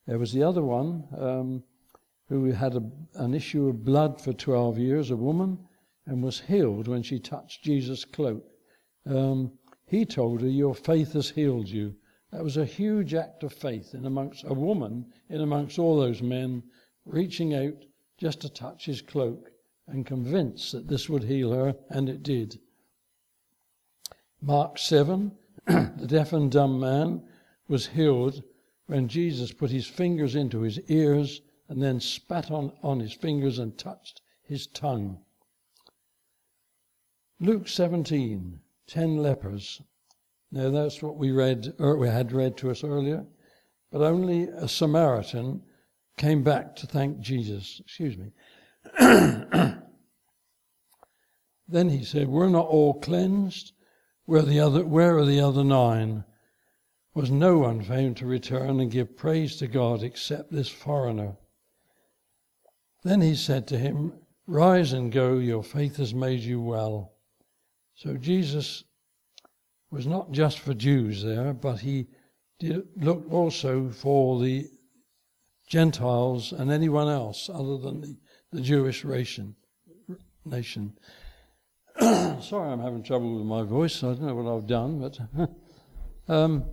There 0.07 0.19
was 0.19 0.33
the 0.33 0.43
other 0.43 0.63
one 0.63 1.05
um, 1.17 1.65
who 2.29 2.45
had 2.53 2.75
a, 2.75 2.83
an 3.15 3.35
issue 3.35 3.69
of 3.69 3.85
blood 3.85 4.21
for 4.21 4.33
12 4.33 4.79
years, 4.79 5.11
a 5.11 5.17
woman, 5.17 5.59
and 6.07 6.23
was 6.23 6.41
healed 6.41 6.89
when 6.89 7.03
she 7.03 7.19
touched 7.19 7.65
Jesus' 7.65 8.05
cloak. 8.05 8.45
Um, 9.07 9.53
he 9.87 10.05
told 10.05 10.43
her, 10.43 10.49
Your 10.49 10.75
faith 10.75 11.13
has 11.13 11.31
healed 11.31 11.69
you. 11.69 11.95
That 12.33 12.43
was 12.43 12.57
a 12.57 12.65
huge 12.65 13.15
act 13.15 13.45
of 13.45 13.53
faith 13.53 13.95
in 13.95 14.07
amongst 14.07 14.45
a 14.45 14.55
woman, 14.55 15.07
in 15.29 15.41
amongst 15.41 15.79
all 15.79 15.99
those 15.99 16.21
men, 16.21 16.63
reaching 17.05 17.55
out 17.55 17.85
just 18.19 18.41
to 18.41 18.49
touch 18.49 18.87
his 18.87 19.01
cloak 19.01 19.51
and 19.87 20.07
convinced 20.07 20.73
that 20.73 20.89
this 20.89 21.09
would 21.09 21.25
heal 21.25 21.53
her, 21.53 21.77
and 21.89 22.09
it 22.09 22.23
did. 22.23 22.59
Mark 24.41 24.79
7, 24.79 25.33
the 25.67 26.07
deaf 26.07 26.33
and 26.33 26.51
dumb 26.51 26.81
man 26.81 27.23
was 27.69 27.87
healed 27.87 28.43
when 28.87 29.09
Jesus 29.09 29.53
put 29.53 29.71
his 29.71 29.87
fingers 29.87 30.35
into 30.35 30.61
his 30.61 30.79
ears 30.91 31.41
and 31.69 31.83
then 31.83 32.01
spat 32.01 32.51
on, 32.51 32.73
on 32.83 33.01
his 33.01 33.13
fingers 33.13 33.59
and 33.59 33.77
touched 33.79 34.21
his 34.43 34.67
tongue. 34.67 35.19
Luke 37.41 37.69
17, 37.69 38.61
ten 38.87 39.17
lepers. 39.17 39.81
Now 40.53 40.71
that's 40.71 41.03
what 41.03 41.17
we 41.17 41.33
read, 41.33 41.75
or 41.79 41.97
we 41.97 42.09
had 42.09 42.33
read 42.33 42.57
to 42.59 42.71
us 42.71 42.85
earlier, 42.85 43.25
but 43.91 44.03
only 44.03 44.45
a 44.45 44.69
Samaritan 44.69 45.63
came 46.17 46.43
back 46.43 46.77
to 46.77 46.87
thank 46.87 47.21
Jesus. 47.21 47.81
Excuse 47.85 48.17
me. 48.17 48.33
then 51.75 51.91
he 51.91 52.05
said, 52.05 52.29
We're 52.29 52.49
not 52.49 52.67
all 52.67 53.01
cleansed. 53.01 53.73
Where, 54.27 54.43
the 54.43 54.61
other, 54.61 54.85
where 54.85 55.19
are 55.19 55.27
the 55.27 55.41
other 55.41 55.65
nine? 55.65 56.25
was 57.15 57.31
no 57.31 57.59
one 57.59 57.81
found 57.81 58.17
to 58.17 58.27
return 58.27 58.81
and 58.81 58.91
give 58.91 59.17
praise 59.17 59.57
to 59.57 59.69
God 59.69 60.03
except 60.03 60.51
this 60.51 60.69
foreigner. 60.69 61.37
Then 63.05 63.21
he 63.21 63.37
said 63.37 63.69
to 63.69 63.79
him, 63.79 64.13
Rise 64.47 64.93
and 64.93 65.13
go, 65.13 65.39
your 65.39 65.63
faith 65.63 65.97
has 65.97 66.13
made 66.13 66.41
you 66.41 66.61
well. 66.61 67.13
So 67.95 68.17
Jesus 68.17 68.85
was 69.91 70.07
not 70.07 70.33
just 70.33 70.59
for 70.59 70.75
Jews 70.75 71.23
there, 71.23 71.55
but 71.55 71.81
he 71.81 72.09
did, 72.59 72.83
looked 72.97 73.33
also 73.33 73.89
for 73.89 74.41
the 74.41 74.69
Gentiles 75.69 76.53
and 76.53 76.71
anyone 76.71 77.09
else 77.09 77.49
other 77.49 77.79
than 77.79 78.01
the, 78.01 78.17
the 78.53 78.61
Jewish 78.61 79.05
nation. 79.05 79.55
nation. 80.45 80.93
Sorry, 82.01 82.73
I'm 82.73 82.81
having 82.81 83.03
trouble 83.03 83.37
with 83.37 83.47
my 83.47 83.63
voice. 83.63 84.03
I 84.03 84.09
don't 84.09 84.23
know 84.23 84.35
what 84.35 84.53
I've 84.53 84.67
done, 84.67 85.01
but. 85.01 85.19
um, 86.35 86.65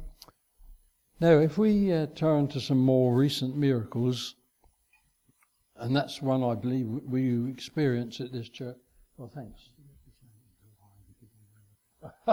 now, 1.19 1.37
if 1.37 1.59
we 1.59 1.93
uh, 1.93 2.07
turn 2.15 2.47
to 2.47 2.59
some 2.59 2.79
more 2.79 3.13
recent 3.13 3.55
miracles, 3.55 4.33
and 5.75 5.95
that's 5.95 6.19
one 6.19 6.43
I 6.43 6.55
believe 6.55 6.87
we 6.87 7.51
experience 7.51 8.19
at 8.19 8.31
this 8.31 8.49
church. 8.49 8.77
Well, 9.17 9.31
thanks. 9.31 9.69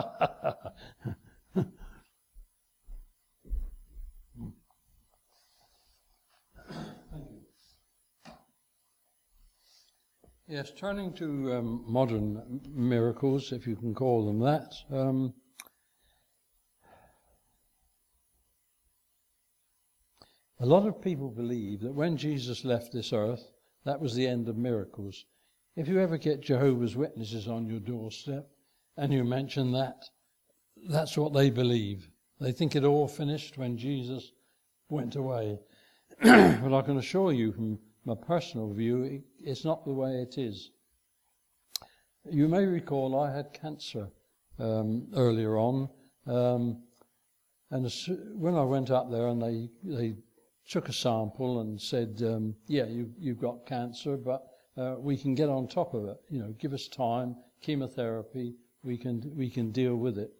yes, 10.48 10.72
turning 10.76 11.12
to 11.14 11.54
um, 11.54 11.84
modern 11.86 12.60
miracles, 12.74 13.52
if 13.52 13.66
you 13.66 13.76
can 13.76 13.94
call 13.94 14.26
them 14.26 14.40
that. 14.40 14.74
Um, 14.90 15.34
A 20.60 20.66
lot 20.66 20.88
of 20.88 21.00
people 21.00 21.30
believe 21.30 21.80
that 21.82 21.94
when 21.94 22.16
Jesus 22.16 22.64
left 22.64 22.92
this 22.92 23.12
earth, 23.12 23.52
that 23.84 24.00
was 24.00 24.14
the 24.14 24.26
end 24.26 24.48
of 24.48 24.56
miracles. 24.56 25.24
If 25.76 25.86
you 25.86 26.00
ever 26.00 26.18
get 26.18 26.40
Jehovah's 26.40 26.96
Witnesses 26.96 27.46
on 27.46 27.68
your 27.68 27.78
doorstep 27.78 28.48
and 28.96 29.12
you 29.12 29.22
mention 29.22 29.70
that, 29.72 30.02
that's 30.88 31.16
what 31.16 31.32
they 31.32 31.50
believe. 31.50 32.10
They 32.40 32.50
think 32.50 32.74
it 32.74 32.82
all 32.82 33.06
finished 33.06 33.56
when 33.56 33.78
Jesus 33.78 34.32
went 34.88 35.14
away. 35.14 35.60
but 36.22 36.76
I 36.76 36.82
can 36.82 36.98
assure 36.98 37.32
you 37.32 37.52
from 37.52 37.78
my 38.08 38.14
personal 38.14 38.72
view, 38.72 39.22
it's 39.40 39.66
not 39.66 39.84
the 39.84 39.92
way 39.92 40.22
it 40.22 40.38
is. 40.38 40.70
You 42.30 42.48
may 42.48 42.64
recall 42.64 43.20
I 43.20 43.30
had 43.30 43.52
cancer 43.52 44.08
um, 44.58 45.06
earlier 45.14 45.58
on, 45.58 45.90
um, 46.26 46.82
and 47.70 47.92
when 48.34 48.54
I 48.54 48.62
went 48.62 48.90
up 48.90 49.10
there 49.10 49.28
and 49.28 49.42
they, 49.42 49.68
they 49.84 50.14
took 50.66 50.88
a 50.88 50.92
sample 50.92 51.60
and 51.60 51.80
said, 51.80 52.22
um, 52.24 52.54
yeah, 52.66 52.86
you, 52.86 53.12
you've 53.18 53.40
got 53.40 53.66
cancer, 53.66 54.16
but 54.16 54.46
uh, 54.78 54.94
we 54.98 55.16
can 55.16 55.34
get 55.34 55.50
on 55.50 55.68
top 55.68 55.92
of 55.92 56.06
it. 56.06 56.16
You 56.30 56.40
know, 56.40 56.54
give 56.58 56.72
us 56.72 56.88
time, 56.88 57.36
chemotherapy, 57.60 58.54
we 58.82 58.96
can, 58.96 59.30
we 59.36 59.50
can 59.50 59.70
deal 59.70 59.96
with 59.96 60.16
it. 60.16 60.32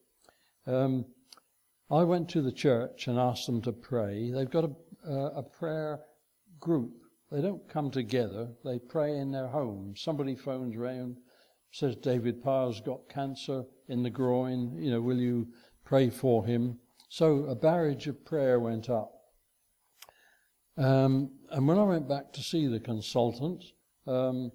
Um, 0.67 1.05
I 1.91 2.03
went 2.03 2.31
to 2.31 2.41
the 2.41 2.53
church 2.53 3.09
and 3.09 3.19
asked 3.19 3.45
them 3.45 3.61
to 3.63 3.73
pray. 3.73 4.31
They've 4.31 4.49
got 4.49 4.65
a, 4.65 4.71
uh, 5.07 5.31
a 5.37 5.43
prayer 5.43 6.01
group. 6.61 6.93
They 7.31 7.43
don't 7.43 7.69
come 7.69 7.91
together. 7.91 8.49
They 8.65 8.79
pray 8.79 9.19
in 9.19 9.31
their 9.31 9.49
homes. 9.49 10.01
Somebody 10.01 10.35
phones 10.35 10.77
round, 10.77 11.19
says 11.71 11.97
David 11.97 12.43
Pyle's 12.43 12.81
got 12.81 13.09
cancer 13.09 13.65
in 13.89 14.03
the 14.03 14.11
groin. 14.11 14.77
You 14.83 14.93
know, 14.93 15.01
will 15.01 15.19
you 15.19 15.49
pray 15.85 16.09
for 16.09 16.47
him? 16.47 16.79
So 17.11 17.45
a 17.45 17.55
barrage 17.55 18.07
of 18.07 18.25
prayer 18.25 18.59
went 18.59 18.89
up. 18.89 19.13
Um, 20.79 21.33
and 21.51 21.67
when 21.67 21.79
I 21.79 21.85
went 21.85 22.09
back 22.09 22.33
to 22.35 22.43
see 22.43 22.67
the 22.67 22.81
consultant, 22.81 23.65
um, 24.07 24.53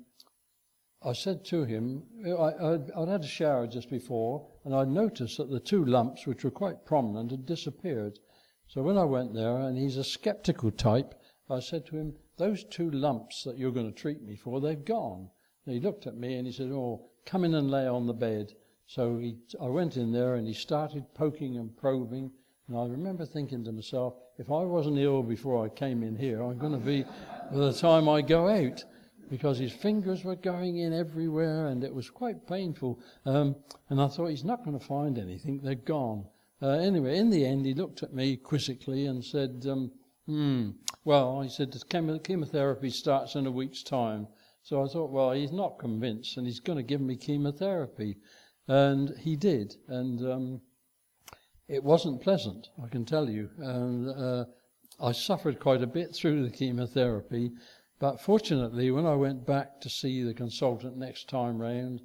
I 1.06 1.14
said 1.14 1.44
to 1.46 1.66
him, 1.66 2.04
I, 2.26 2.54
would 2.64 2.92
I'd 2.96 3.10
had 3.10 3.24
a 3.24 3.28
shower 3.28 3.68
just 3.68 3.90
before, 3.90 4.48
and 4.64 4.74
I'd 4.74 4.88
noticed 4.88 5.38
that 5.38 5.50
the 5.50 5.60
two 5.60 5.84
lumps, 5.84 6.26
which 6.26 6.44
were 6.44 6.52
quite 6.52 6.86
prominent, 6.86 7.32
had 7.32 7.46
disappeared. 7.46 8.20
So 8.68 8.82
when 8.82 8.98
I 8.98 9.04
went 9.04 9.34
there, 9.34 9.58
and 9.58 9.78
he's 9.78 9.98
a 9.98 10.04
skeptical 10.04 10.72
type, 10.72 11.14
I 11.50 11.60
said 11.60 11.86
to 11.88 11.98
him, 11.98 12.14
Those 12.38 12.64
two 12.64 12.90
lumps 12.90 13.44
that 13.44 13.58
you're 13.58 13.72
going 13.72 13.92
to 13.92 14.00
treat 14.00 14.22
me 14.22 14.36
for, 14.36 14.60
they've 14.60 14.84
gone. 14.84 15.30
And 15.66 15.76
he 15.76 15.82
looked 15.82 16.08
at 16.08 16.18
me 16.18 16.36
and 16.36 16.48
he 16.48 16.54
said, 16.54 16.72
Oh, 16.72 17.06
come 17.26 17.46
in 17.46 17.54
and 17.54 17.72
lay 17.72 17.88
on 17.88 18.08
the 18.08 18.14
bed. 18.14 18.54
So 18.88 19.18
he, 19.18 19.38
I 19.62 19.68
went 19.68 19.98
in 19.98 20.12
there 20.12 20.36
and 20.36 20.48
he 20.48 20.54
started 20.54 21.14
poking 21.14 21.58
and 21.58 21.76
probing. 21.76 22.32
And 22.68 22.78
I 22.78 22.86
remember 22.86 23.26
thinking 23.26 23.64
to 23.66 23.72
myself, 23.72 24.16
if 24.38 24.50
I 24.50 24.64
wasn't 24.64 24.98
ill 24.98 25.24
before 25.24 25.64
I 25.64 25.70
came 25.70 26.04
in 26.04 26.16
here, 26.16 26.42
I'm 26.42 26.58
going 26.58 26.74
to 26.74 26.78
be 26.78 27.04
by 27.52 27.58
the 27.58 27.74
time 27.74 28.10
I 28.10 28.22
go 28.22 28.48
out 28.48 28.84
because 29.30 29.58
his 29.58 29.72
fingers 29.72 30.24
were 30.24 30.36
going 30.36 30.78
in 30.78 30.94
everywhere 30.94 31.68
and 31.68 31.84
it 31.84 31.94
was 31.94 32.10
quite 32.10 32.48
painful. 32.48 33.00
Um, 33.26 33.56
and 33.90 34.02
I 34.02 34.08
thought, 34.08 34.28
he's 34.28 34.44
not 34.44 34.64
going 34.64 34.78
to 34.78 34.86
find 34.86 35.18
anything, 35.18 35.60
they're 35.62 35.76
gone. 35.76 36.26
Uh, 36.62 36.70
anyway, 36.70 37.18
in 37.18 37.30
the 37.30 37.46
end, 37.46 37.66
he 37.66 37.74
looked 37.74 38.04
at 38.04 38.14
me 38.14 38.38
quizzically 38.38 39.06
and 39.06 39.24
said, 39.24 39.66
um, 39.70 39.92
hmm, 40.26 40.72
well, 41.06 41.42
he 41.42 41.50
said, 41.50 41.72
the 41.72 42.20
chemotherapy 42.24 42.90
starts 42.90 43.36
in 43.36 43.46
a 43.46 43.52
week's 43.52 43.84
time. 43.84 44.28
So 44.62 44.84
I 44.84 44.88
thought, 44.88 45.12
well, 45.12 45.32
he's 45.32 45.52
not 45.52 45.80
convinced 45.80 46.38
and 46.38 46.48
he's 46.48 46.60
going 46.60 46.78
to 46.78 46.84
give 46.84 47.02
me 47.02 47.18
chemotherapy. 47.18 48.18
And 48.68 49.14
he 49.20 49.36
did. 49.36 49.76
And 49.88 50.22
um, 50.26 50.62
it 51.68 51.84
wasn't 51.84 52.22
pleasant, 52.22 52.70
I 52.82 52.88
can 52.88 53.06
tell 53.06 53.30
you. 53.30 53.50
And 53.58 54.10
uh, 54.10 54.46
I 55.00 55.12
suffered 55.12 55.60
quite 55.60 55.82
a 55.82 55.88
bit 55.88 56.16
through 56.16 56.44
the 56.44 56.56
chemotherapy, 56.56 57.52
but 58.00 58.22
fortunately, 58.22 58.92
when 58.92 59.06
I 59.06 59.16
went 59.16 59.46
back 59.46 59.82
to 59.82 59.90
see 59.90 60.24
the 60.24 60.34
consultant 60.34 60.98
next 60.98 61.30
time 61.30 61.58
round, 61.58 62.02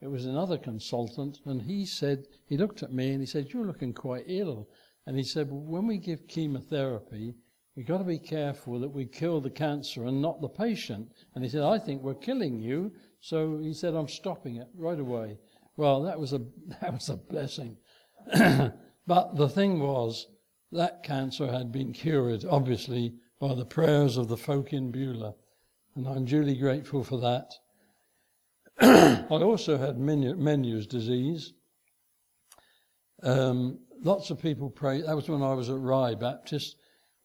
it 0.00 0.06
was 0.06 0.24
another 0.24 0.56
consultant, 0.56 1.40
and 1.44 1.62
he 1.62 1.84
said, 1.84 2.26
he 2.46 2.56
looked 2.56 2.82
at 2.82 2.92
me 2.92 3.10
and 3.10 3.20
he 3.20 3.26
said, 3.26 3.52
You're 3.52 3.66
looking 3.66 3.92
quite 3.92 4.24
ill. 4.26 4.68
And 5.06 5.16
he 5.16 5.22
said, 5.22 5.50
well, 5.50 5.60
When 5.60 5.86
we 5.86 5.98
give 5.98 6.26
chemotherapy, 6.28 7.34
we've 7.80 7.86
got 7.86 7.96
to 7.96 8.04
be 8.04 8.18
careful 8.18 8.78
that 8.78 8.90
we 8.90 9.06
kill 9.06 9.40
the 9.40 9.48
cancer 9.48 10.04
and 10.04 10.20
not 10.20 10.42
the 10.42 10.48
patient. 10.50 11.10
And 11.34 11.42
he 11.42 11.48
said, 11.48 11.62
I 11.62 11.78
think 11.78 12.02
we're 12.02 12.12
killing 12.12 12.60
you. 12.60 12.92
So 13.20 13.58
he 13.58 13.72
said, 13.72 13.94
I'm 13.94 14.06
stopping 14.06 14.56
it 14.56 14.68
right 14.76 15.00
away. 15.00 15.38
Well, 15.78 16.02
that 16.02 16.20
was 16.20 16.34
a, 16.34 16.42
that 16.82 16.92
was 16.92 17.08
a 17.08 17.16
blessing. 17.16 17.78
But 19.06 19.34
the 19.34 19.48
thing 19.48 19.80
was, 19.80 20.26
that 20.70 21.02
cancer 21.02 21.50
had 21.50 21.72
been 21.72 21.94
cured, 21.94 22.44
obviously, 22.44 23.14
by 23.40 23.54
the 23.54 23.64
prayers 23.64 24.18
of 24.18 24.28
the 24.28 24.36
folk 24.36 24.74
in 24.74 24.92
Beulah. 24.92 25.34
and 25.96 26.06
I'm 26.06 26.26
duly 26.26 26.56
grateful 26.56 27.02
for 27.02 27.18
that. 27.20 27.54
I 28.80 29.42
also 29.42 29.78
had 29.78 29.96
Meniere's 29.96 30.86
disease. 30.86 31.54
Um, 33.22 33.80
lots 34.02 34.28
of 34.30 34.38
people 34.40 34.68
prayed. 34.68 35.06
That 35.06 35.16
was 35.16 35.30
when 35.30 35.42
I 35.42 35.54
was 35.54 35.70
at 35.70 35.78
Rye 35.78 36.14
Baptist. 36.14 36.76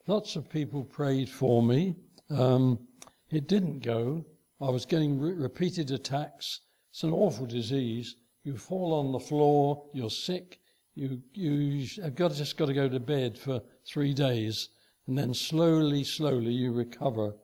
Lots 0.08 0.36
of 0.36 0.48
people 0.48 0.84
prayed 0.84 1.30
for 1.30 1.64
me. 1.64 1.96
Um, 2.30 2.88
it 3.32 3.48
didn't 3.48 3.80
go. 3.80 4.24
I 4.62 4.70
was 4.70 4.86
getting 4.86 5.20
re- 5.20 5.34
repeated 5.34 5.90
attacks. 5.90 6.62
It's 6.92 7.02
an 7.02 7.12
awful 7.12 7.48
disease. 7.48 8.16
You 8.44 8.56
fall 8.56 8.94
on 8.94 9.12
the 9.12 9.20
floor. 9.20 9.90
You're 9.94 10.12
sick. 10.12 10.60
You 10.94 11.24
you 11.34 11.88
have 12.04 12.14
got 12.14 12.34
just 12.34 12.56
got 12.56 12.68
to 12.68 12.74
go 12.74 12.88
to 12.88 13.00
bed 13.00 13.38
for 13.38 13.64
three 13.86 14.14
days, 14.14 14.70
and 15.08 15.18
then 15.18 15.34
slowly, 15.34 16.04
slowly 16.04 16.54
you 16.54 16.72
recover. 16.72 17.36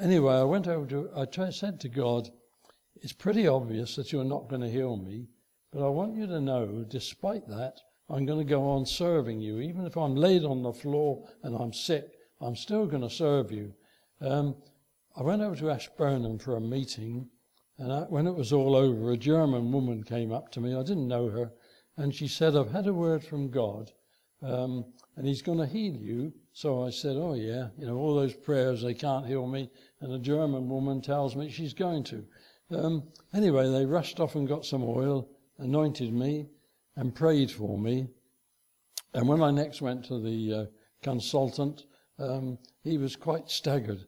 Anyway, 0.00 0.34
I 0.34 0.42
went 0.42 0.66
over 0.66 0.86
to. 0.86 1.10
I 1.14 1.50
said 1.50 1.78
to 1.80 1.88
God, 1.88 2.28
"It's 2.96 3.12
pretty 3.12 3.46
obvious 3.46 3.94
that 3.94 4.12
you're 4.12 4.24
not 4.24 4.48
going 4.48 4.62
to 4.62 4.70
heal 4.70 4.96
me, 4.96 5.28
but 5.70 5.86
I 5.86 5.88
want 5.88 6.16
you 6.16 6.26
to 6.26 6.40
know, 6.40 6.84
despite 6.88 7.46
that, 7.46 7.80
I'm 8.10 8.24
going 8.24 8.38
to 8.38 8.44
go 8.44 8.68
on 8.70 8.86
serving 8.86 9.40
you. 9.40 9.60
Even 9.60 9.84
if 9.84 9.96
I'm 9.96 10.14
laid 10.14 10.44
on 10.44 10.62
the 10.62 10.72
floor 10.72 11.28
and 11.42 11.54
I'm 11.54 11.72
sick, 11.72 12.10
I'm 12.40 12.56
still 12.56 12.86
going 12.86 13.02
to 13.02 13.10
serve 13.10 13.52
you. 13.52 13.74
Um, 14.20 14.56
I 15.16 15.22
went 15.22 15.42
over 15.42 15.56
to 15.56 15.70
Ashburnham 15.70 16.38
for 16.38 16.56
a 16.56 16.60
meeting, 16.60 17.28
and 17.76 17.92
I, 17.92 18.00
when 18.02 18.26
it 18.26 18.34
was 18.34 18.52
all 18.52 18.76
over, 18.76 19.10
a 19.10 19.16
German 19.16 19.72
woman 19.72 20.04
came 20.04 20.32
up 20.32 20.50
to 20.52 20.60
me. 20.60 20.74
I 20.74 20.82
didn't 20.82 21.08
know 21.08 21.28
her, 21.28 21.52
and 21.96 22.14
she 22.14 22.28
said, 22.28 22.56
I've 22.56 22.70
had 22.70 22.86
a 22.86 22.94
word 22.94 23.24
from 23.24 23.50
God, 23.50 23.90
um, 24.42 24.84
and 25.16 25.26
He's 25.26 25.42
going 25.42 25.58
to 25.58 25.66
heal 25.66 25.96
you. 25.96 26.32
So 26.52 26.84
I 26.84 26.90
said, 26.90 27.16
Oh, 27.16 27.34
yeah, 27.34 27.68
you 27.76 27.86
know, 27.86 27.96
all 27.96 28.14
those 28.14 28.34
prayers, 28.34 28.82
they 28.82 28.94
can't 28.94 29.26
heal 29.26 29.46
me. 29.46 29.70
And 30.00 30.12
a 30.12 30.18
German 30.18 30.68
woman 30.68 31.02
tells 31.02 31.36
me 31.36 31.50
she's 31.50 31.74
going 31.74 32.04
to. 32.04 32.24
Um, 32.70 33.08
anyway, 33.34 33.70
they 33.70 33.86
rushed 33.86 34.20
off 34.20 34.34
and 34.34 34.46
got 34.46 34.64
some 34.64 34.82
oil, 34.82 35.28
anointed 35.58 36.12
me, 36.12 36.48
and 36.98 37.14
prayed 37.14 37.48
for 37.48 37.78
me. 37.78 38.08
And 39.14 39.28
when 39.28 39.40
I 39.40 39.52
next 39.52 39.80
went 39.80 40.04
to 40.06 40.18
the 40.18 40.52
uh, 40.52 40.66
consultant, 41.00 41.84
um, 42.18 42.58
he 42.82 42.98
was 42.98 43.14
quite 43.14 43.48
staggered. 43.48 44.04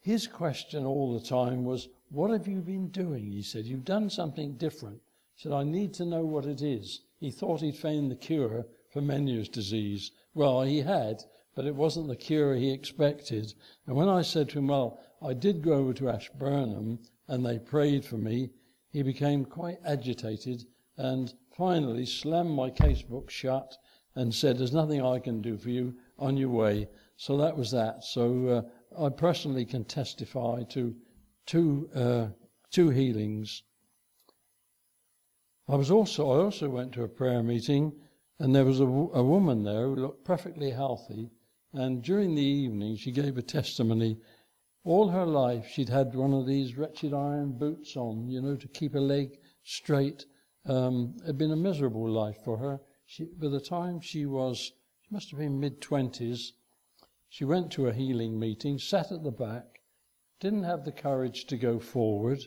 His 0.00 0.26
question 0.26 0.86
all 0.86 1.12
the 1.12 1.24
time 1.24 1.66
was, 1.66 1.90
What 2.08 2.30
have 2.30 2.48
you 2.48 2.62
been 2.62 2.88
doing? 2.88 3.30
He 3.30 3.42
said, 3.42 3.66
You've 3.66 3.84
done 3.84 4.08
something 4.08 4.54
different. 4.54 5.02
He 5.34 5.42
said, 5.42 5.52
I 5.52 5.64
need 5.64 5.92
to 5.94 6.06
know 6.06 6.24
what 6.24 6.46
it 6.46 6.62
is. 6.62 7.02
He 7.20 7.30
thought 7.30 7.60
he'd 7.60 7.76
found 7.76 8.10
the 8.10 8.16
cure 8.16 8.64
for 8.90 9.02
Meniere's 9.02 9.50
disease. 9.50 10.10
Well, 10.32 10.62
he 10.62 10.78
had, 10.78 11.22
but 11.54 11.66
it 11.66 11.74
wasn't 11.74 12.08
the 12.08 12.16
cure 12.16 12.54
he 12.54 12.72
expected. 12.72 13.52
And 13.86 13.94
when 13.94 14.08
I 14.08 14.22
said 14.22 14.48
to 14.48 14.60
him, 14.60 14.68
Well, 14.68 14.98
I 15.20 15.34
did 15.34 15.60
go 15.60 15.74
over 15.74 15.92
to 15.92 16.08
Ashburnham 16.08 17.00
and 17.28 17.44
they 17.44 17.58
prayed 17.58 18.06
for 18.06 18.16
me, 18.16 18.48
he 18.90 19.02
became 19.02 19.44
quite 19.44 19.78
agitated 19.84 20.64
and 20.98 21.32
finally 21.56 22.04
slammed 22.04 22.50
my 22.50 22.70
casebook 22.70 23.30
shut 23.30 23.78
and 24.14 24.34
said, 24.34 24.58
There's 24.58 24.72
nothing 24.72 25.00
I 25.00 25.18
can 25.18 25.40
do 25.40 25.56
for 25.56 25.70
you 25.70 25.94
on 26.18 26.36
your 26.36 26.50
way. 26.50 26.88
So 27.16 27.36
that 27.38 27.56
was 27.56 27.70
that. 27.70 28.04
So 28.04 28.46
uh, 28.98 29.06
I 29.06 29.08
personally 29.08 29.64
can 29.64 29.84
testify 29.84 30.64
to 30.70 30.94
two, 31.46 31.88
uh, 31.94 32.26
two 32.70 32.90
healings. 32.90 33.62
I 35.68 35.76
was 35.76 35.90
also, 35.90 36.30
I 36.30 36.42
also 36.42 36.68
went 36.68 36.92
to 36.92 37.04
a 37.04 37.08
prayer 37.08 37.42
meeting 37.42 37.92
and 38.40 38.54
there 38.54 38.64
was 38.64 38.80
a, 38.80 38.84
a 38.84 39.22
woman 39.22 39.64
there 39.64 39.86
who 39.86 39.96
looked 39.96 40.24
perfectly 40.24 40.70
healthy. 40.70 41.30
And 41.72 42.02
during 42.02 42.34
the 42.34 42.42
evening, 42.42 42.96
she 42.96 43.10
gave 43.10 43.36
a 43.36 43.42
testimony. 43.42 44.18
All 44.84 45.08
her 45.08 45.26
life, 45.26 45.66
she'd 45.68 45.88
had 45.88 46.14
one 46.14 46.32
of 46.32 46.46
these 46.46 46.78
wretched 46.78 47.12
iron 47.12 47.58
boots 47.58 47.96
on, 47.96 48.28
you 48.28 48.40
know, 48.40 48.56
to 48.56 48.68
keep 48.68 48.92
her 48.92 49.00
leg 49.00 49.38
straight. 49.64 50.24
Um, 50.68 51.14
it 51.22 51.26
had 51.26 51.38
been 51.38 51.50
a 51.50 51.56
miserable 51.56 52.08
life 52.08 52.38
for 52.44 52.58
her. 52.58 52.80
She, 53.06 53.24
by 53.24 53.48
the 53.48 53.60
time 53.60 54.00
she 54.00 54.26
was, 54.26 54.72
she 55.00 55.08
must 55.10 55.30
have 55.30 55.40
been 55.40 55.58
mid 55.58 55.80
20s, 55.80 56.52
she 57.30 57.44
went 57.44 57.72
to 57.72 57.86
a 57.88 57.92
healing 57.92 58.38
meeting, 58.38 58.78
sat 58.78 59.10
at 59.10 59.22
the 59.22 59.30
back, 59.30 59.80
didn't 60.40 60.64
have 60.64 60.84
the 60.84 60.92
courage 60.92 61.46
to 61.46 61.56
go 61.56 61.78
forward, 61.78 62.44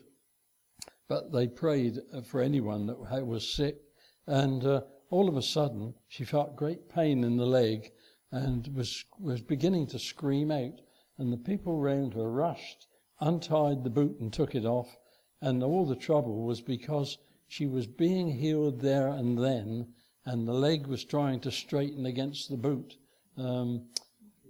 but 1.08 1.32
they 1.32 1.48
prayed 1.48 2.00
for 2.26 2.42
anyone 2.42 2.86
that 2.86 3.26
was 3.26 3.54
sick. 3.54 3.82
And 4.28 4.64
uh, 4.64 4.82
all 5.10 5.28
of 5.28 5.36
a 5.36 5.42
sudden, 5.42 5.96
she 6.08 6.24
felt 6.24 6.56
great 6.56 6.90
pain 6.90 7.24
in 7.24 7.38
the 7.38 7.46
leg 7.46 7.92
and 8.32 8.68
was, 8.76 9.04
was 9.20 9.42
beginning 9.42 9.88
to 9.88 10.00
scream 10.00 10.52
out. 10.52 10.80
And 11.18 11.34
the 11.34 11.38
people 11.38 11.80
round 11.80 12.14
her 12.14 12.32
rushed, 12.32 12.88
untied 13.20 13.84
the 13.84 13.90
boot 13.90 14.20
and 14.20 14.32
took 14.32 14.56
it 14.56 14.66
off. 14.66 14.96
And 15.42 15.64
all 15.64 15.86
the 15.86 15.96
trouble 15.96 16.44
was 16.44 16.62
because 16.62 17.18
she 17.54 17.68
was 17.68 17.86
being 17.86 18.30
healed 18.30 18.80
there 18.80 19.10
and 19.10 19.38
then, 19.38 19.86
and 20.24 20.48
the 20.48 20.54
leg 20.54 20.88
was 20.88 21.04
trying 21.04 21.38
to 21.38 21.52
straighten 21.52 22.06
against 22.06 22.50
the 22.50 22.56
boot. 22.56 22.96
Um, 23.36 23.90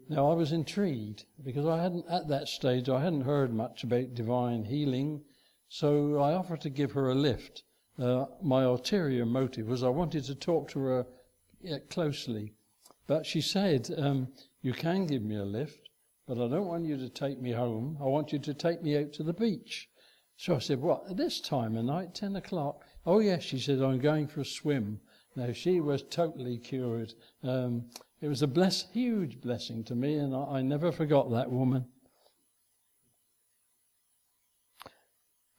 now 0.08 0.30
I 0.30 0.36
was 0.36 0.52
intrigued 0.52 1.26
because 1.44 1.66
I 1.66 1.82
hadn't 1.82 2.06
at 2.08 2.28
that 2.28 2.48
stage 2.48 2.90
I 2.90 3.02
hadn't 3.04 3.22
heard 3.22 3.56
much 3.56 3.84
about 3.84 4.14
divine 4.14 4.66
healing, 4.66 5.24
so 5.68 6.20
I 6.20 6.34
offered 6.34 6.62
to 6.62 6.70
give 6.70 6.92
her 6.92 7.10
a 7.10 7.16
lift. 7.16 7.64
Uh, 7.98 8.26
my 8.40 8.66
ulterior 8.66 9.26
motive 9.26 9.68
was 9.68 9.82
I 9.82 9.90
wanted 9.90 10.26
to 10.26 10.36
talk 10.36 10.70
to 10.70 10.80
her 10.82 11.08
uh, 11.68 11.80
closely, 11.90 12.54
but 13.08 13.26
she 13.26 13.42
said, 13.42 13.90
um, 13.98 14.28
"You 14.62 14.74
can 14.74 15.08
give 15.08 15.24
me 15.24 15.38
a 15.38 15.44
lift, 15.44 15.90
but 16.28 16.38
I 16.38 16.48
don't 16.48 16.68
want 16.68 16.86
you 16.86 16.98
to 16.98 17.10
take 17.10 17.42
me 17.42 17.54
home. 17.54 17.98
I 18.00 18.06
want 18.06 18.32
you 18.32 18.38
to 18.38 18.54
take 18.54 18.84
me 18.84 18.96
out 18.96 19.12
to 19.14 19.24
the 19.24 19.34
beach." 19.34 19.90
So 20.38 20.56
I 20.56 20.60
said, 20.60 20.82
"What 20.82 21.10
at 21.10 21.18
this 21.18 21.42
time 21.42 21.76
of 21.76 21.86
night, 21.86 22.14
ten 22.14 22.36
o'clock?" 22.36 22.86
Oh, 23.04 23.20
yes, 23.20 23.42
she 23.42 23.58
said, 23.58 23.82
I'm 23.82 23.98
going 23.98 24.28
for 24.28 24.42
a 24.42 24.46
swim. 24.46 25.00
Now, 25.36 25.54
she 25.54 25.80
was 25.80 26.04
totally 26.04 26.60
cured. 26.60 27.14
Um, 27.44 27.86
it 28.22 28.28
was 28.28 28.44
a 28.44 28.48
bless, 28.48 28.92
huge 28.92 29.42
blessing 29.42 29.84
to 29.86 29.96
me, 29.96 30.16
and 30.16 30.36
I, 30.36 30.58
I 30.58 30.62
never 30.62 30.92
forgot 30.92 31.32
that 31.32 31.50
woman. 31.50 31.86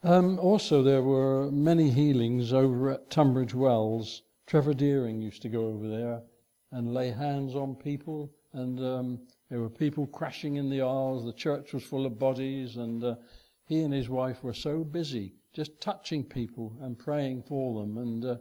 Um, 0.04 0.38
also, 0.38 0.82
there 0.82 1.02
were 1.02 1.50
many 1.50 1.90
healings 1.90 2.52
over 2.52 2.90
at 2.90 3.10
Tunbridge 3.10 3.54
Wells. 3.54 4.22
Trevor 4.46 4.74
Dearing 4.74 5.20
used 5.20 5.42
to 5.42 5.48
go 5.48 5.66
over 5.66 5.88
there 5.88 6.22
and 6.70 6.94
lay 6.94 7.10
hands 7.10 7.56
on 7.56 7.74
people, 7.74 8.32
and 8.52 8.78
um, 8.78 9.20
there 9.50 9.60
were 9.60 9.70
people 9.70 10.06
crashing 10.06 10.56
in 10.56 10.70
the 10.70 10.82
aisles. 10.82 11.24
The 11.24 11.32
church 11.32 11.72
was 11.72 11.82
full 11.82 12.06
of 12.06 12.20
bodies, 12.20 12.76
and 12.76 13.02
uh, 13.02 13.16
he 13.64 13.82
and 13.82 13.92
his 13.92 14.08
wife 14.08 14.44
were 14.44 14.54
so 14.54 14.84
busy 14.84 15.34
just 15.52 15.80
touching 15.80 16.24
people 16.24 16.72
and 16.80 16.98
praying 16.98 17.42
for 17.42 17.80
them. 17.80 17.98
And 17.98 18.24
uh, 18.24 18.36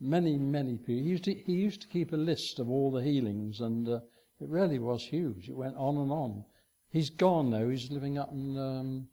many, 0.00 0.36
many 0.36 0.76
people. 0.76 1.02
He 1.02 1.10
used, 1.10 1.24
to, 1.24 1.34
he 1.34 1.52
used 1.52 1.82
to 1.82 1.88
keep 1.88 2.12
a 2.12 2.16
list 2.16 2.58
of 2.58 2.70
all 2.70 2.90
the 2.90 3.02
healings, 3.02 3.60
and 3.60 3.88
uh, 3.88 4.00
it 4.40 4.48
really 4.48 4.78
was 4.78 5.04
huge. 5.04 5.48
It 5.48 5.56
went 5.56 5.76
on 5.76 5.96
and 5.96 6.10
on. 6.10 6.44
He's 6.90 7.10
gone 7.10 7.50
now. 7.50 7.68
He's 7.68 7.90
living 7.90 8.18
up 8.18 8.32
in, 8.32 8.58
um, 8.58 9.08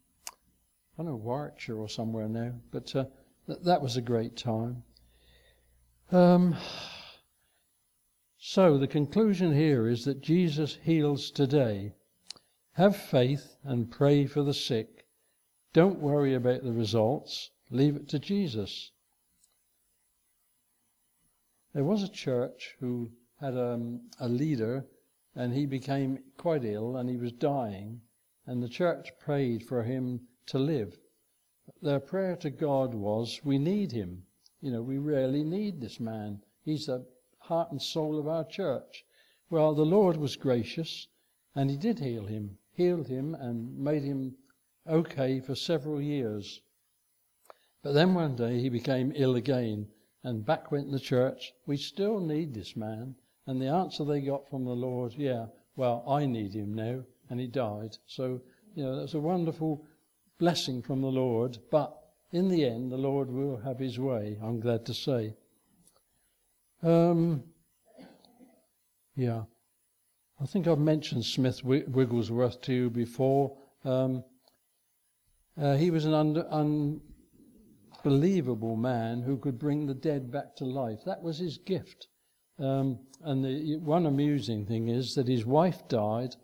I 0.94 1.02
don't 1.02 1.06
know, 1.06 1.16
Warwickshire 1.16 1.78
or 1.78 1.88
somewhere 1.88 2.28
now. 2.28 2.52
But 2.70 2.94
uh, 2.94 3.04
th- 3.46 3.60
that 3.64 3.80
was 3.80 3.96
a 3.96 4.02
great 4.02 4.36
time. 4.36 4.82
Um, 6.12 6.56
so 8.38 8.78
the 8.78 8.88
conclusion 8.88 9.54
here 9.54 9.88
is 9.88 10.04
that 10.04 10.20
Jesus 10.20 10.78
heals 10.82 11.30
today. 11.30 11.94
Have 12.72 12.96
faith 12.96 13.56
and 13.64 13.90
pray 13.90 14.26
for 14.26 14.42
the 14.42 14.54
sick 14.54 14.99
don't 15.72 16.00
worry 16.00 16.34
about 16.34 16.64
the 16.64 16.72
results, 16.72 17.50
leave 17.70 17.96
it 17.96 18.08
to 18.08 18.18
Jesus. 18.18 18.90
There 21.72 21.84
was 21.84 22.02
a 22.02 22.08
church 22.08 22.76
who 22.80 23.12
had 23.38 23.56
um, 23.56 24.10
a 24.18 24.28
leader 24.28 24.84
and 25.36 25.54
he 25.54 25.66
became 25.66 26.18
quite 26.36 26.64
ill 26.64 26.96
and 26.96 27.08
he 27.08 27.16
was 27.16 27.32
dying, 27.32 28.00
and 28.46 28.60
the 28.60 28.68
church 28.68 29.12
prayed 29.20 29.62
for 29.62 29.84
him 29.84 30.26
to 30.46 30.58
live. 30.58 30.98
Their 31.80 32.00
prayer 32.00 32.34
to 32.36 32.50
God 32.50 32.92
was, 32.92 33.40
We 33.44 33.58
need 33.58 33.92
him. 33.92 34.26
You 34.60 34.72
know, 34.72 34.82
we 34.82 34.98
really 34.98 35.44
need 35.44 35.80
this 35.80 36.00
man. 36.00 36.42
He's 36.64 36.86
the 36.86 37.06
heart 37.38 37.70
and 37.70 37.80
soul 37.80 38.18
of 38.18 38.26
our 38.26 38.44
church. 38.44 39.04
Well, 39.48 39.74
the 39.74 39.86
Lord 39.86 40.16
was 40.16 40.34
gracious 40.34 41.06
and 41.54 41.70
he 41.70 41.76
did 41.76 42.00
heal 42.00 42.26
him, 42.26 42.58
healed 42.72 43.06
him 43.06 43.36
and 43.36 43.78
made 43.78 44.02
him 44.02 44.34
okay 44.90 45.40
for 45.40 45.54
several 45.54 46.00
years. 46.00 46.60
But 47.82 47.92
then 47.92 48.14
one 48.14 48.36
day 48.36 48.60
he 48.60 48.68
became 48.68 49.12
ill 49.14 49.36
again, 49.36 49.88
and 50.22 50.44
back 50.44 50.70
went 50.70 50.90
the 50.90 51.00
church. 51.00 51.52
We 51.66 51.76
still 51.76 52.20
need 52.20 52.52
this 52.52 52.76
man. 52.76 53.14
And 53.46 53.60
the 53.60 53.68
answer 53.68 54.04
they 54.04 54.20
got 54.20 54.48
from 54.48 54.64
the 54.64 54.70
Lord, 54.70 55.14
yeah, 55.16 55.46
well, 55.76 56.04
I 56.06 56.26
need 56.26 56.54
him 56.54 56.74
now. 56.74 57.02
And 57.30 57.40
he 57.40 57.46
died. 57.46 57.96
So, 58.06 58.42
you 58.74 58.84
know, 58.84 59.00
that's 59.00 59.14
a 59.14 59.20
wonderful 59.20 59.86
blessing 60.38 60.82
from 60.82 61.00
the 61.00 61.08
Lord. 61.08 61.58
But 61.70 61.96
in 62.32 62.48
the 62.48 62.64
end, 62.64 62.92
the 62.92 62.98
Lord 62.98 63.30
will 63.30 63.56
have 63.58 63.78
his 63.78 63.98
way, 63.98 64.38
I'm 64.42 64.60
glad 64.60 64.84
to 64.86 64.94
say. 64.94 65.34
Um, 66.82 67.44
yeah. 69.16 69.42
I 70.40 70.46
think 70.46 70.66
I've 70.66 70.78
mentioned 70.78 71.24
Smith 71.24 71.62
Wigglesworth 71.64 72.60
to 72.62 72.72
you 72.72 72.90
before. 72.90 73.56
Um, 73.84 74.24
Uh, 75.56 75.76
he 75.76 75.90
was 75.90 76.04
an 76.04 76.14
unbelievable 78.02 78.76
man 78.76 79.22
who 79.22 79.36
could 79.38 79.58
bring 79.58 79.86
the 79.86 79.94
dead 79.94 80.30
back 80.30 80.56
to 80.56 80.64
life. 80.64 81.00
That 81.04 81.22
was 81.22 81.38
his 81.38 81.58
gift. 81.58 82.08
Um, 82.58 82.98
and 83.22 83.44
the 83.44 83.76
one 83.78 84.06
amusing 84.06 84.66
thing 84.66 84.88
is 84.88 85.14
that 85.14 85.28
his 85.28 85.44
wife 85.46 85.86
died. 85.88 86.36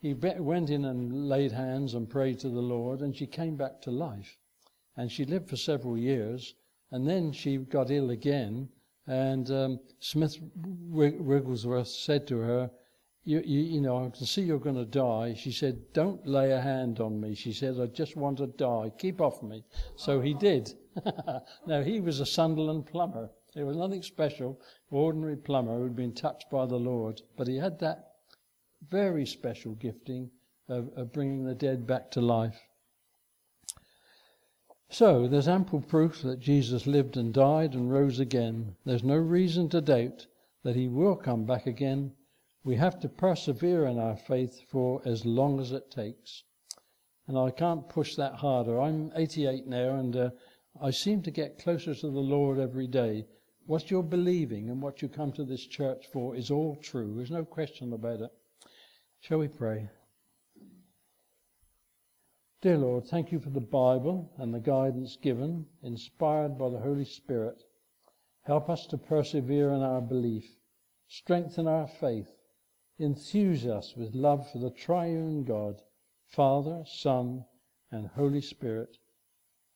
He 0.00 0.14
went 0.14 0.70
in 0.70 0.84
and 0.84 1.28
laid 1.28 1.52
hands 1.52 1.94
and 1.94 2.08
prayed 2.08 2.38
to 2.40 2.48
the 2.50 2.62
Lord, 2.62 3.00
and 3.00 3.16
she 3.16 3.26
came 3.26 3.56
back 3.56 3.80
to 3.82 3.90
life. 3.90 4.36
And 4.96 5.10
she 5.10 5.24
lived 5.24 5.48
for 5.48 5.56
several 5.56 5.96
years, 5.98 6.54
and 6.90 7.08
then 7.08 7.32
she 7.32 7.56
got 7.56 7.90
ill 7.90 8.10
again. 8.10 8.68
And 9.06 9.50
um, 9.50 9.80
Smith 10.00 10.38
Wigglesworth 10.54 11.88
said 11.88 12.26
to 12.28 12.38
her, 12.38 12.70
you, 13.24 13.42
you, 13.44 13.60
you, 13.60 13.80
know, 13.80 14.04
I 14.04 14.10
can 14.10 14.26
see 14.26 14.42
you're 14.42 14.58
going 14.58 14.76
to 14.76 14.84
die. 14.84 15.32
She 15.34 15.50
said, 15.50 15.92
Don't 15.94 16.26
lay 16.26 16.52
a 16.52 16.60
hand 16.60 17.00
on 17.00 17.18
me. 17.18 17.34
She 17.34 17.54
said, 17.54 17.80
I 17.80 17.86
just 17.86 18.16
want 18.16 18.36
to 18.38 18.46
die. 18.46 18.92
Keep 18.98 19.22
off 19.22 19.42
me. 19.42 19.64
So 19.96 20.20
he 20.20 20.34
did. 20.34 20.74
now, 21.66 21.82
he 21.82 22.00
was 22.00 22.20
a 22.20 22.26
Sunderland 22.26 22.86
plumber. 22.86 23.30
There 23.54 23.64
was 23.64 23.78
nothing 23.78 24.02
special, 24.02 24.60
ordinary 24.90 25.36
plumber 25.36 25.78
who'd 25.78 25.96
been 25.96 26.12
touched 26.12 26.50
by 26.50 26.66
the 26.66 26.78
Lord, 26.78 27.22
but 27.36 27.48
he 27.48 27.56
had 27.56 27.78
that 27.78 28.12
very 28.90 29.24
special 29.24 29.74
gifting 29.74 30.30
of, 30.68 30.90
of 30.96 31.12
bringing 31.12 31.44
the 31.44 31.54
dead 31.54 31.86
back 31.86 32.10
to 32.10 32.20
life. 32.20 32.60
So, 34.90 35.26
there's 35.28 35.48
ample 35.48 35.80
proof 35.80 36.20
that 36.22 36.40
Jesus 36.40 36.86
lived 36.86 37.16
and 37.16 37.32
died 37.32 37.74
and 37.74 37.90
rose 37.90 38.20
again. 38.20 38.76
There's 38.84 39.02
no 39.02 39.16
reason 39.16 39.70
to 39.70 39.80
doubt 39.80 40.26
that 40.62 40.76
he 40.76 40.88
will 40.88 41.16
come 41.16 41.46
back 41.46 41.66
again 41.66 42.12
we 42.64 42.76
have 42.76 42.98
to 42.98 43.08
persevere 43.10 43.84
in 43.84 43.98
our 43.98 44.16
faith 44.16 44.58
for 44.70 45.02
as 45.04 45.26
long 45.26 45.60
as 45.60 45.70
it 45.70 45.90
takes. 45.90 46.44
And 47.26 47.36
I 47.36 47.50
can't 47.50 47.88
push 47.90 48.16
that 48.16 48.36
harder. 48.36 48.80
I'm 48.80 49.12
88 49.14 49.66
now 49.66 49.96
and 49.96 50.16
uh, 50.16 50.30
I 50.80 50.90
seem 50.90 51.22
to 51.22 51.30
get 51.30 51.58
closer 51.58 51.94
to 51.94 52.10
the 52.10 52.20
Lord 52.20 52.58
every 52.58 52.86
day. 52.86 53.26
What 53.66 53.90
you're 53.90 54.02
believing 54.02 54.70
and 54.70 54.80
what 54.80 55.02
you 55.02 55.08
come 55.08 55.30
to 55.32 55.44
this 55.44 55.66
church 55.66 56.06
for 56.10 56.34
is 56.34 56.50
all 56.50 56.76
true. 56.76 57.14
There's 57.14 57.30
no 57.30 57.44
question 57.44 57.92
about 57.92 58.20
it. 58.20 58.30
Shall 59.20 59.38
we 59.38 59.48
pray? 59.48 59.90
Dear 62.62 62.78
Lord, 62.78 63.04
thank 63.04 63.30
you 63.30 63.40
for 63.40 63.50
the 63.50 63.60
Bible 63.60 64.32
and 64.38 64.54
the 64.54 64.60
guidance 64.60 65.16
given, 65.16 65.66
inspired 65.82 66.56
by 66.56 66.70
the 66.70 66.80
Holy 66.80 67.04
Spirit. 67.04 67.62
Help 68.42 68.70
us 68.70 68.86
to 68.86 68.96
persevere 68.96 69.70
in 69.72 69.82
our 69.82 70.00
belief, 70.00 70.56
strengthen 71.08 71.66
our 71.66 71.86
faith, 71.86 72.34
enthuse 72.98 73.66
us 73.66 73.94
with 73.96 74.14
love 74.14 74.50
for 74.50 74.58
the 74.58 74.70
triune 74.70 75.44
God, 75.44 75.82
Father, 76.26 76.84
Son, 76.86 77.44
and 77.90 78.08
Holy 78.08 78.40
Spirit. 78.40 78.98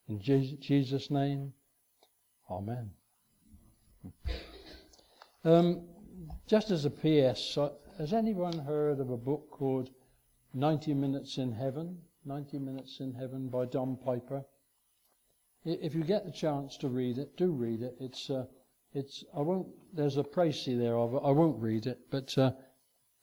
In 0.08 0.20
Jesus' 0.20 1.10
name, 1.10 1.52
Amen. 2.50 2.90
Um, 5.44 5.82
just 6.46 6.70
as 6.70 6.84
a 6.84 6.90
PS, 6.90 7.58
has 7.98 8.12
anyone 8.12 8.58
heard 8.58 9.00
of 9.00 9.10
a 9.10 9.16
book 9.16 9.50
called 9.50 9.90
90 10.54 10.94
Minutes 10.94 11.36
in 11.38 11.52
Heaven? 11.52 11.98
90 12.24 12.58
Minutes 12.58 13.00
in 13.00 13.12
Heaven 13.12 13.48
by 13.48 13.66
Don 13.66 13.96
Piper. 13.96 14.44
If 15.64 15.94
you 15.94 16.04
get 16.04 16.24
the 16.24 16.32
chance 16.32 16.76
to 16.78 16.88
read 16.88 17.18
it, 17.18 17.36
do 17.36 17.50
read 17.50 17.82
it. 17.82 17.96
It's, 18.00 18.30
uh, 18.30 18.46
it's, 18.94 19.24
I 19.36 19.40
won't, 19.40 19.68
there's 19.92 20.16
a 20.16 20.22
précis 20.22 20.78
there 20.78 20.96
of 20.96 21.14
it. 21.14 21.22
I 21.24 21.30
won't 21.30 21.60
read 21.60 21.86
it, 21.86 21.98
but 22.10 22.36
uh, 22.38 22.52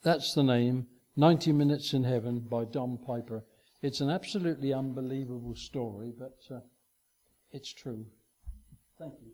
that's 0.06 0.36
the 0.36 0.44
name, 0.44 0.86
90 1.15 1.52
Minutes 1.52 1.94
in 1.94 2.04
Heaven 2.04 2.39
by 2.39 2.63
Don 2.63 3.00
Piper. 3.00 3.44
It's 3.82 4.02
an 4.02 4.12
absolutely 4.12 4.72
unbelievable 4.72 5.56
story, 5.56 6.13
but 6.18 6.38
uh, 6.56 6.60
it's 7.52 7.74
true. 7.74 8.06
Thank 9.00 9.15
you. 9.24 9.32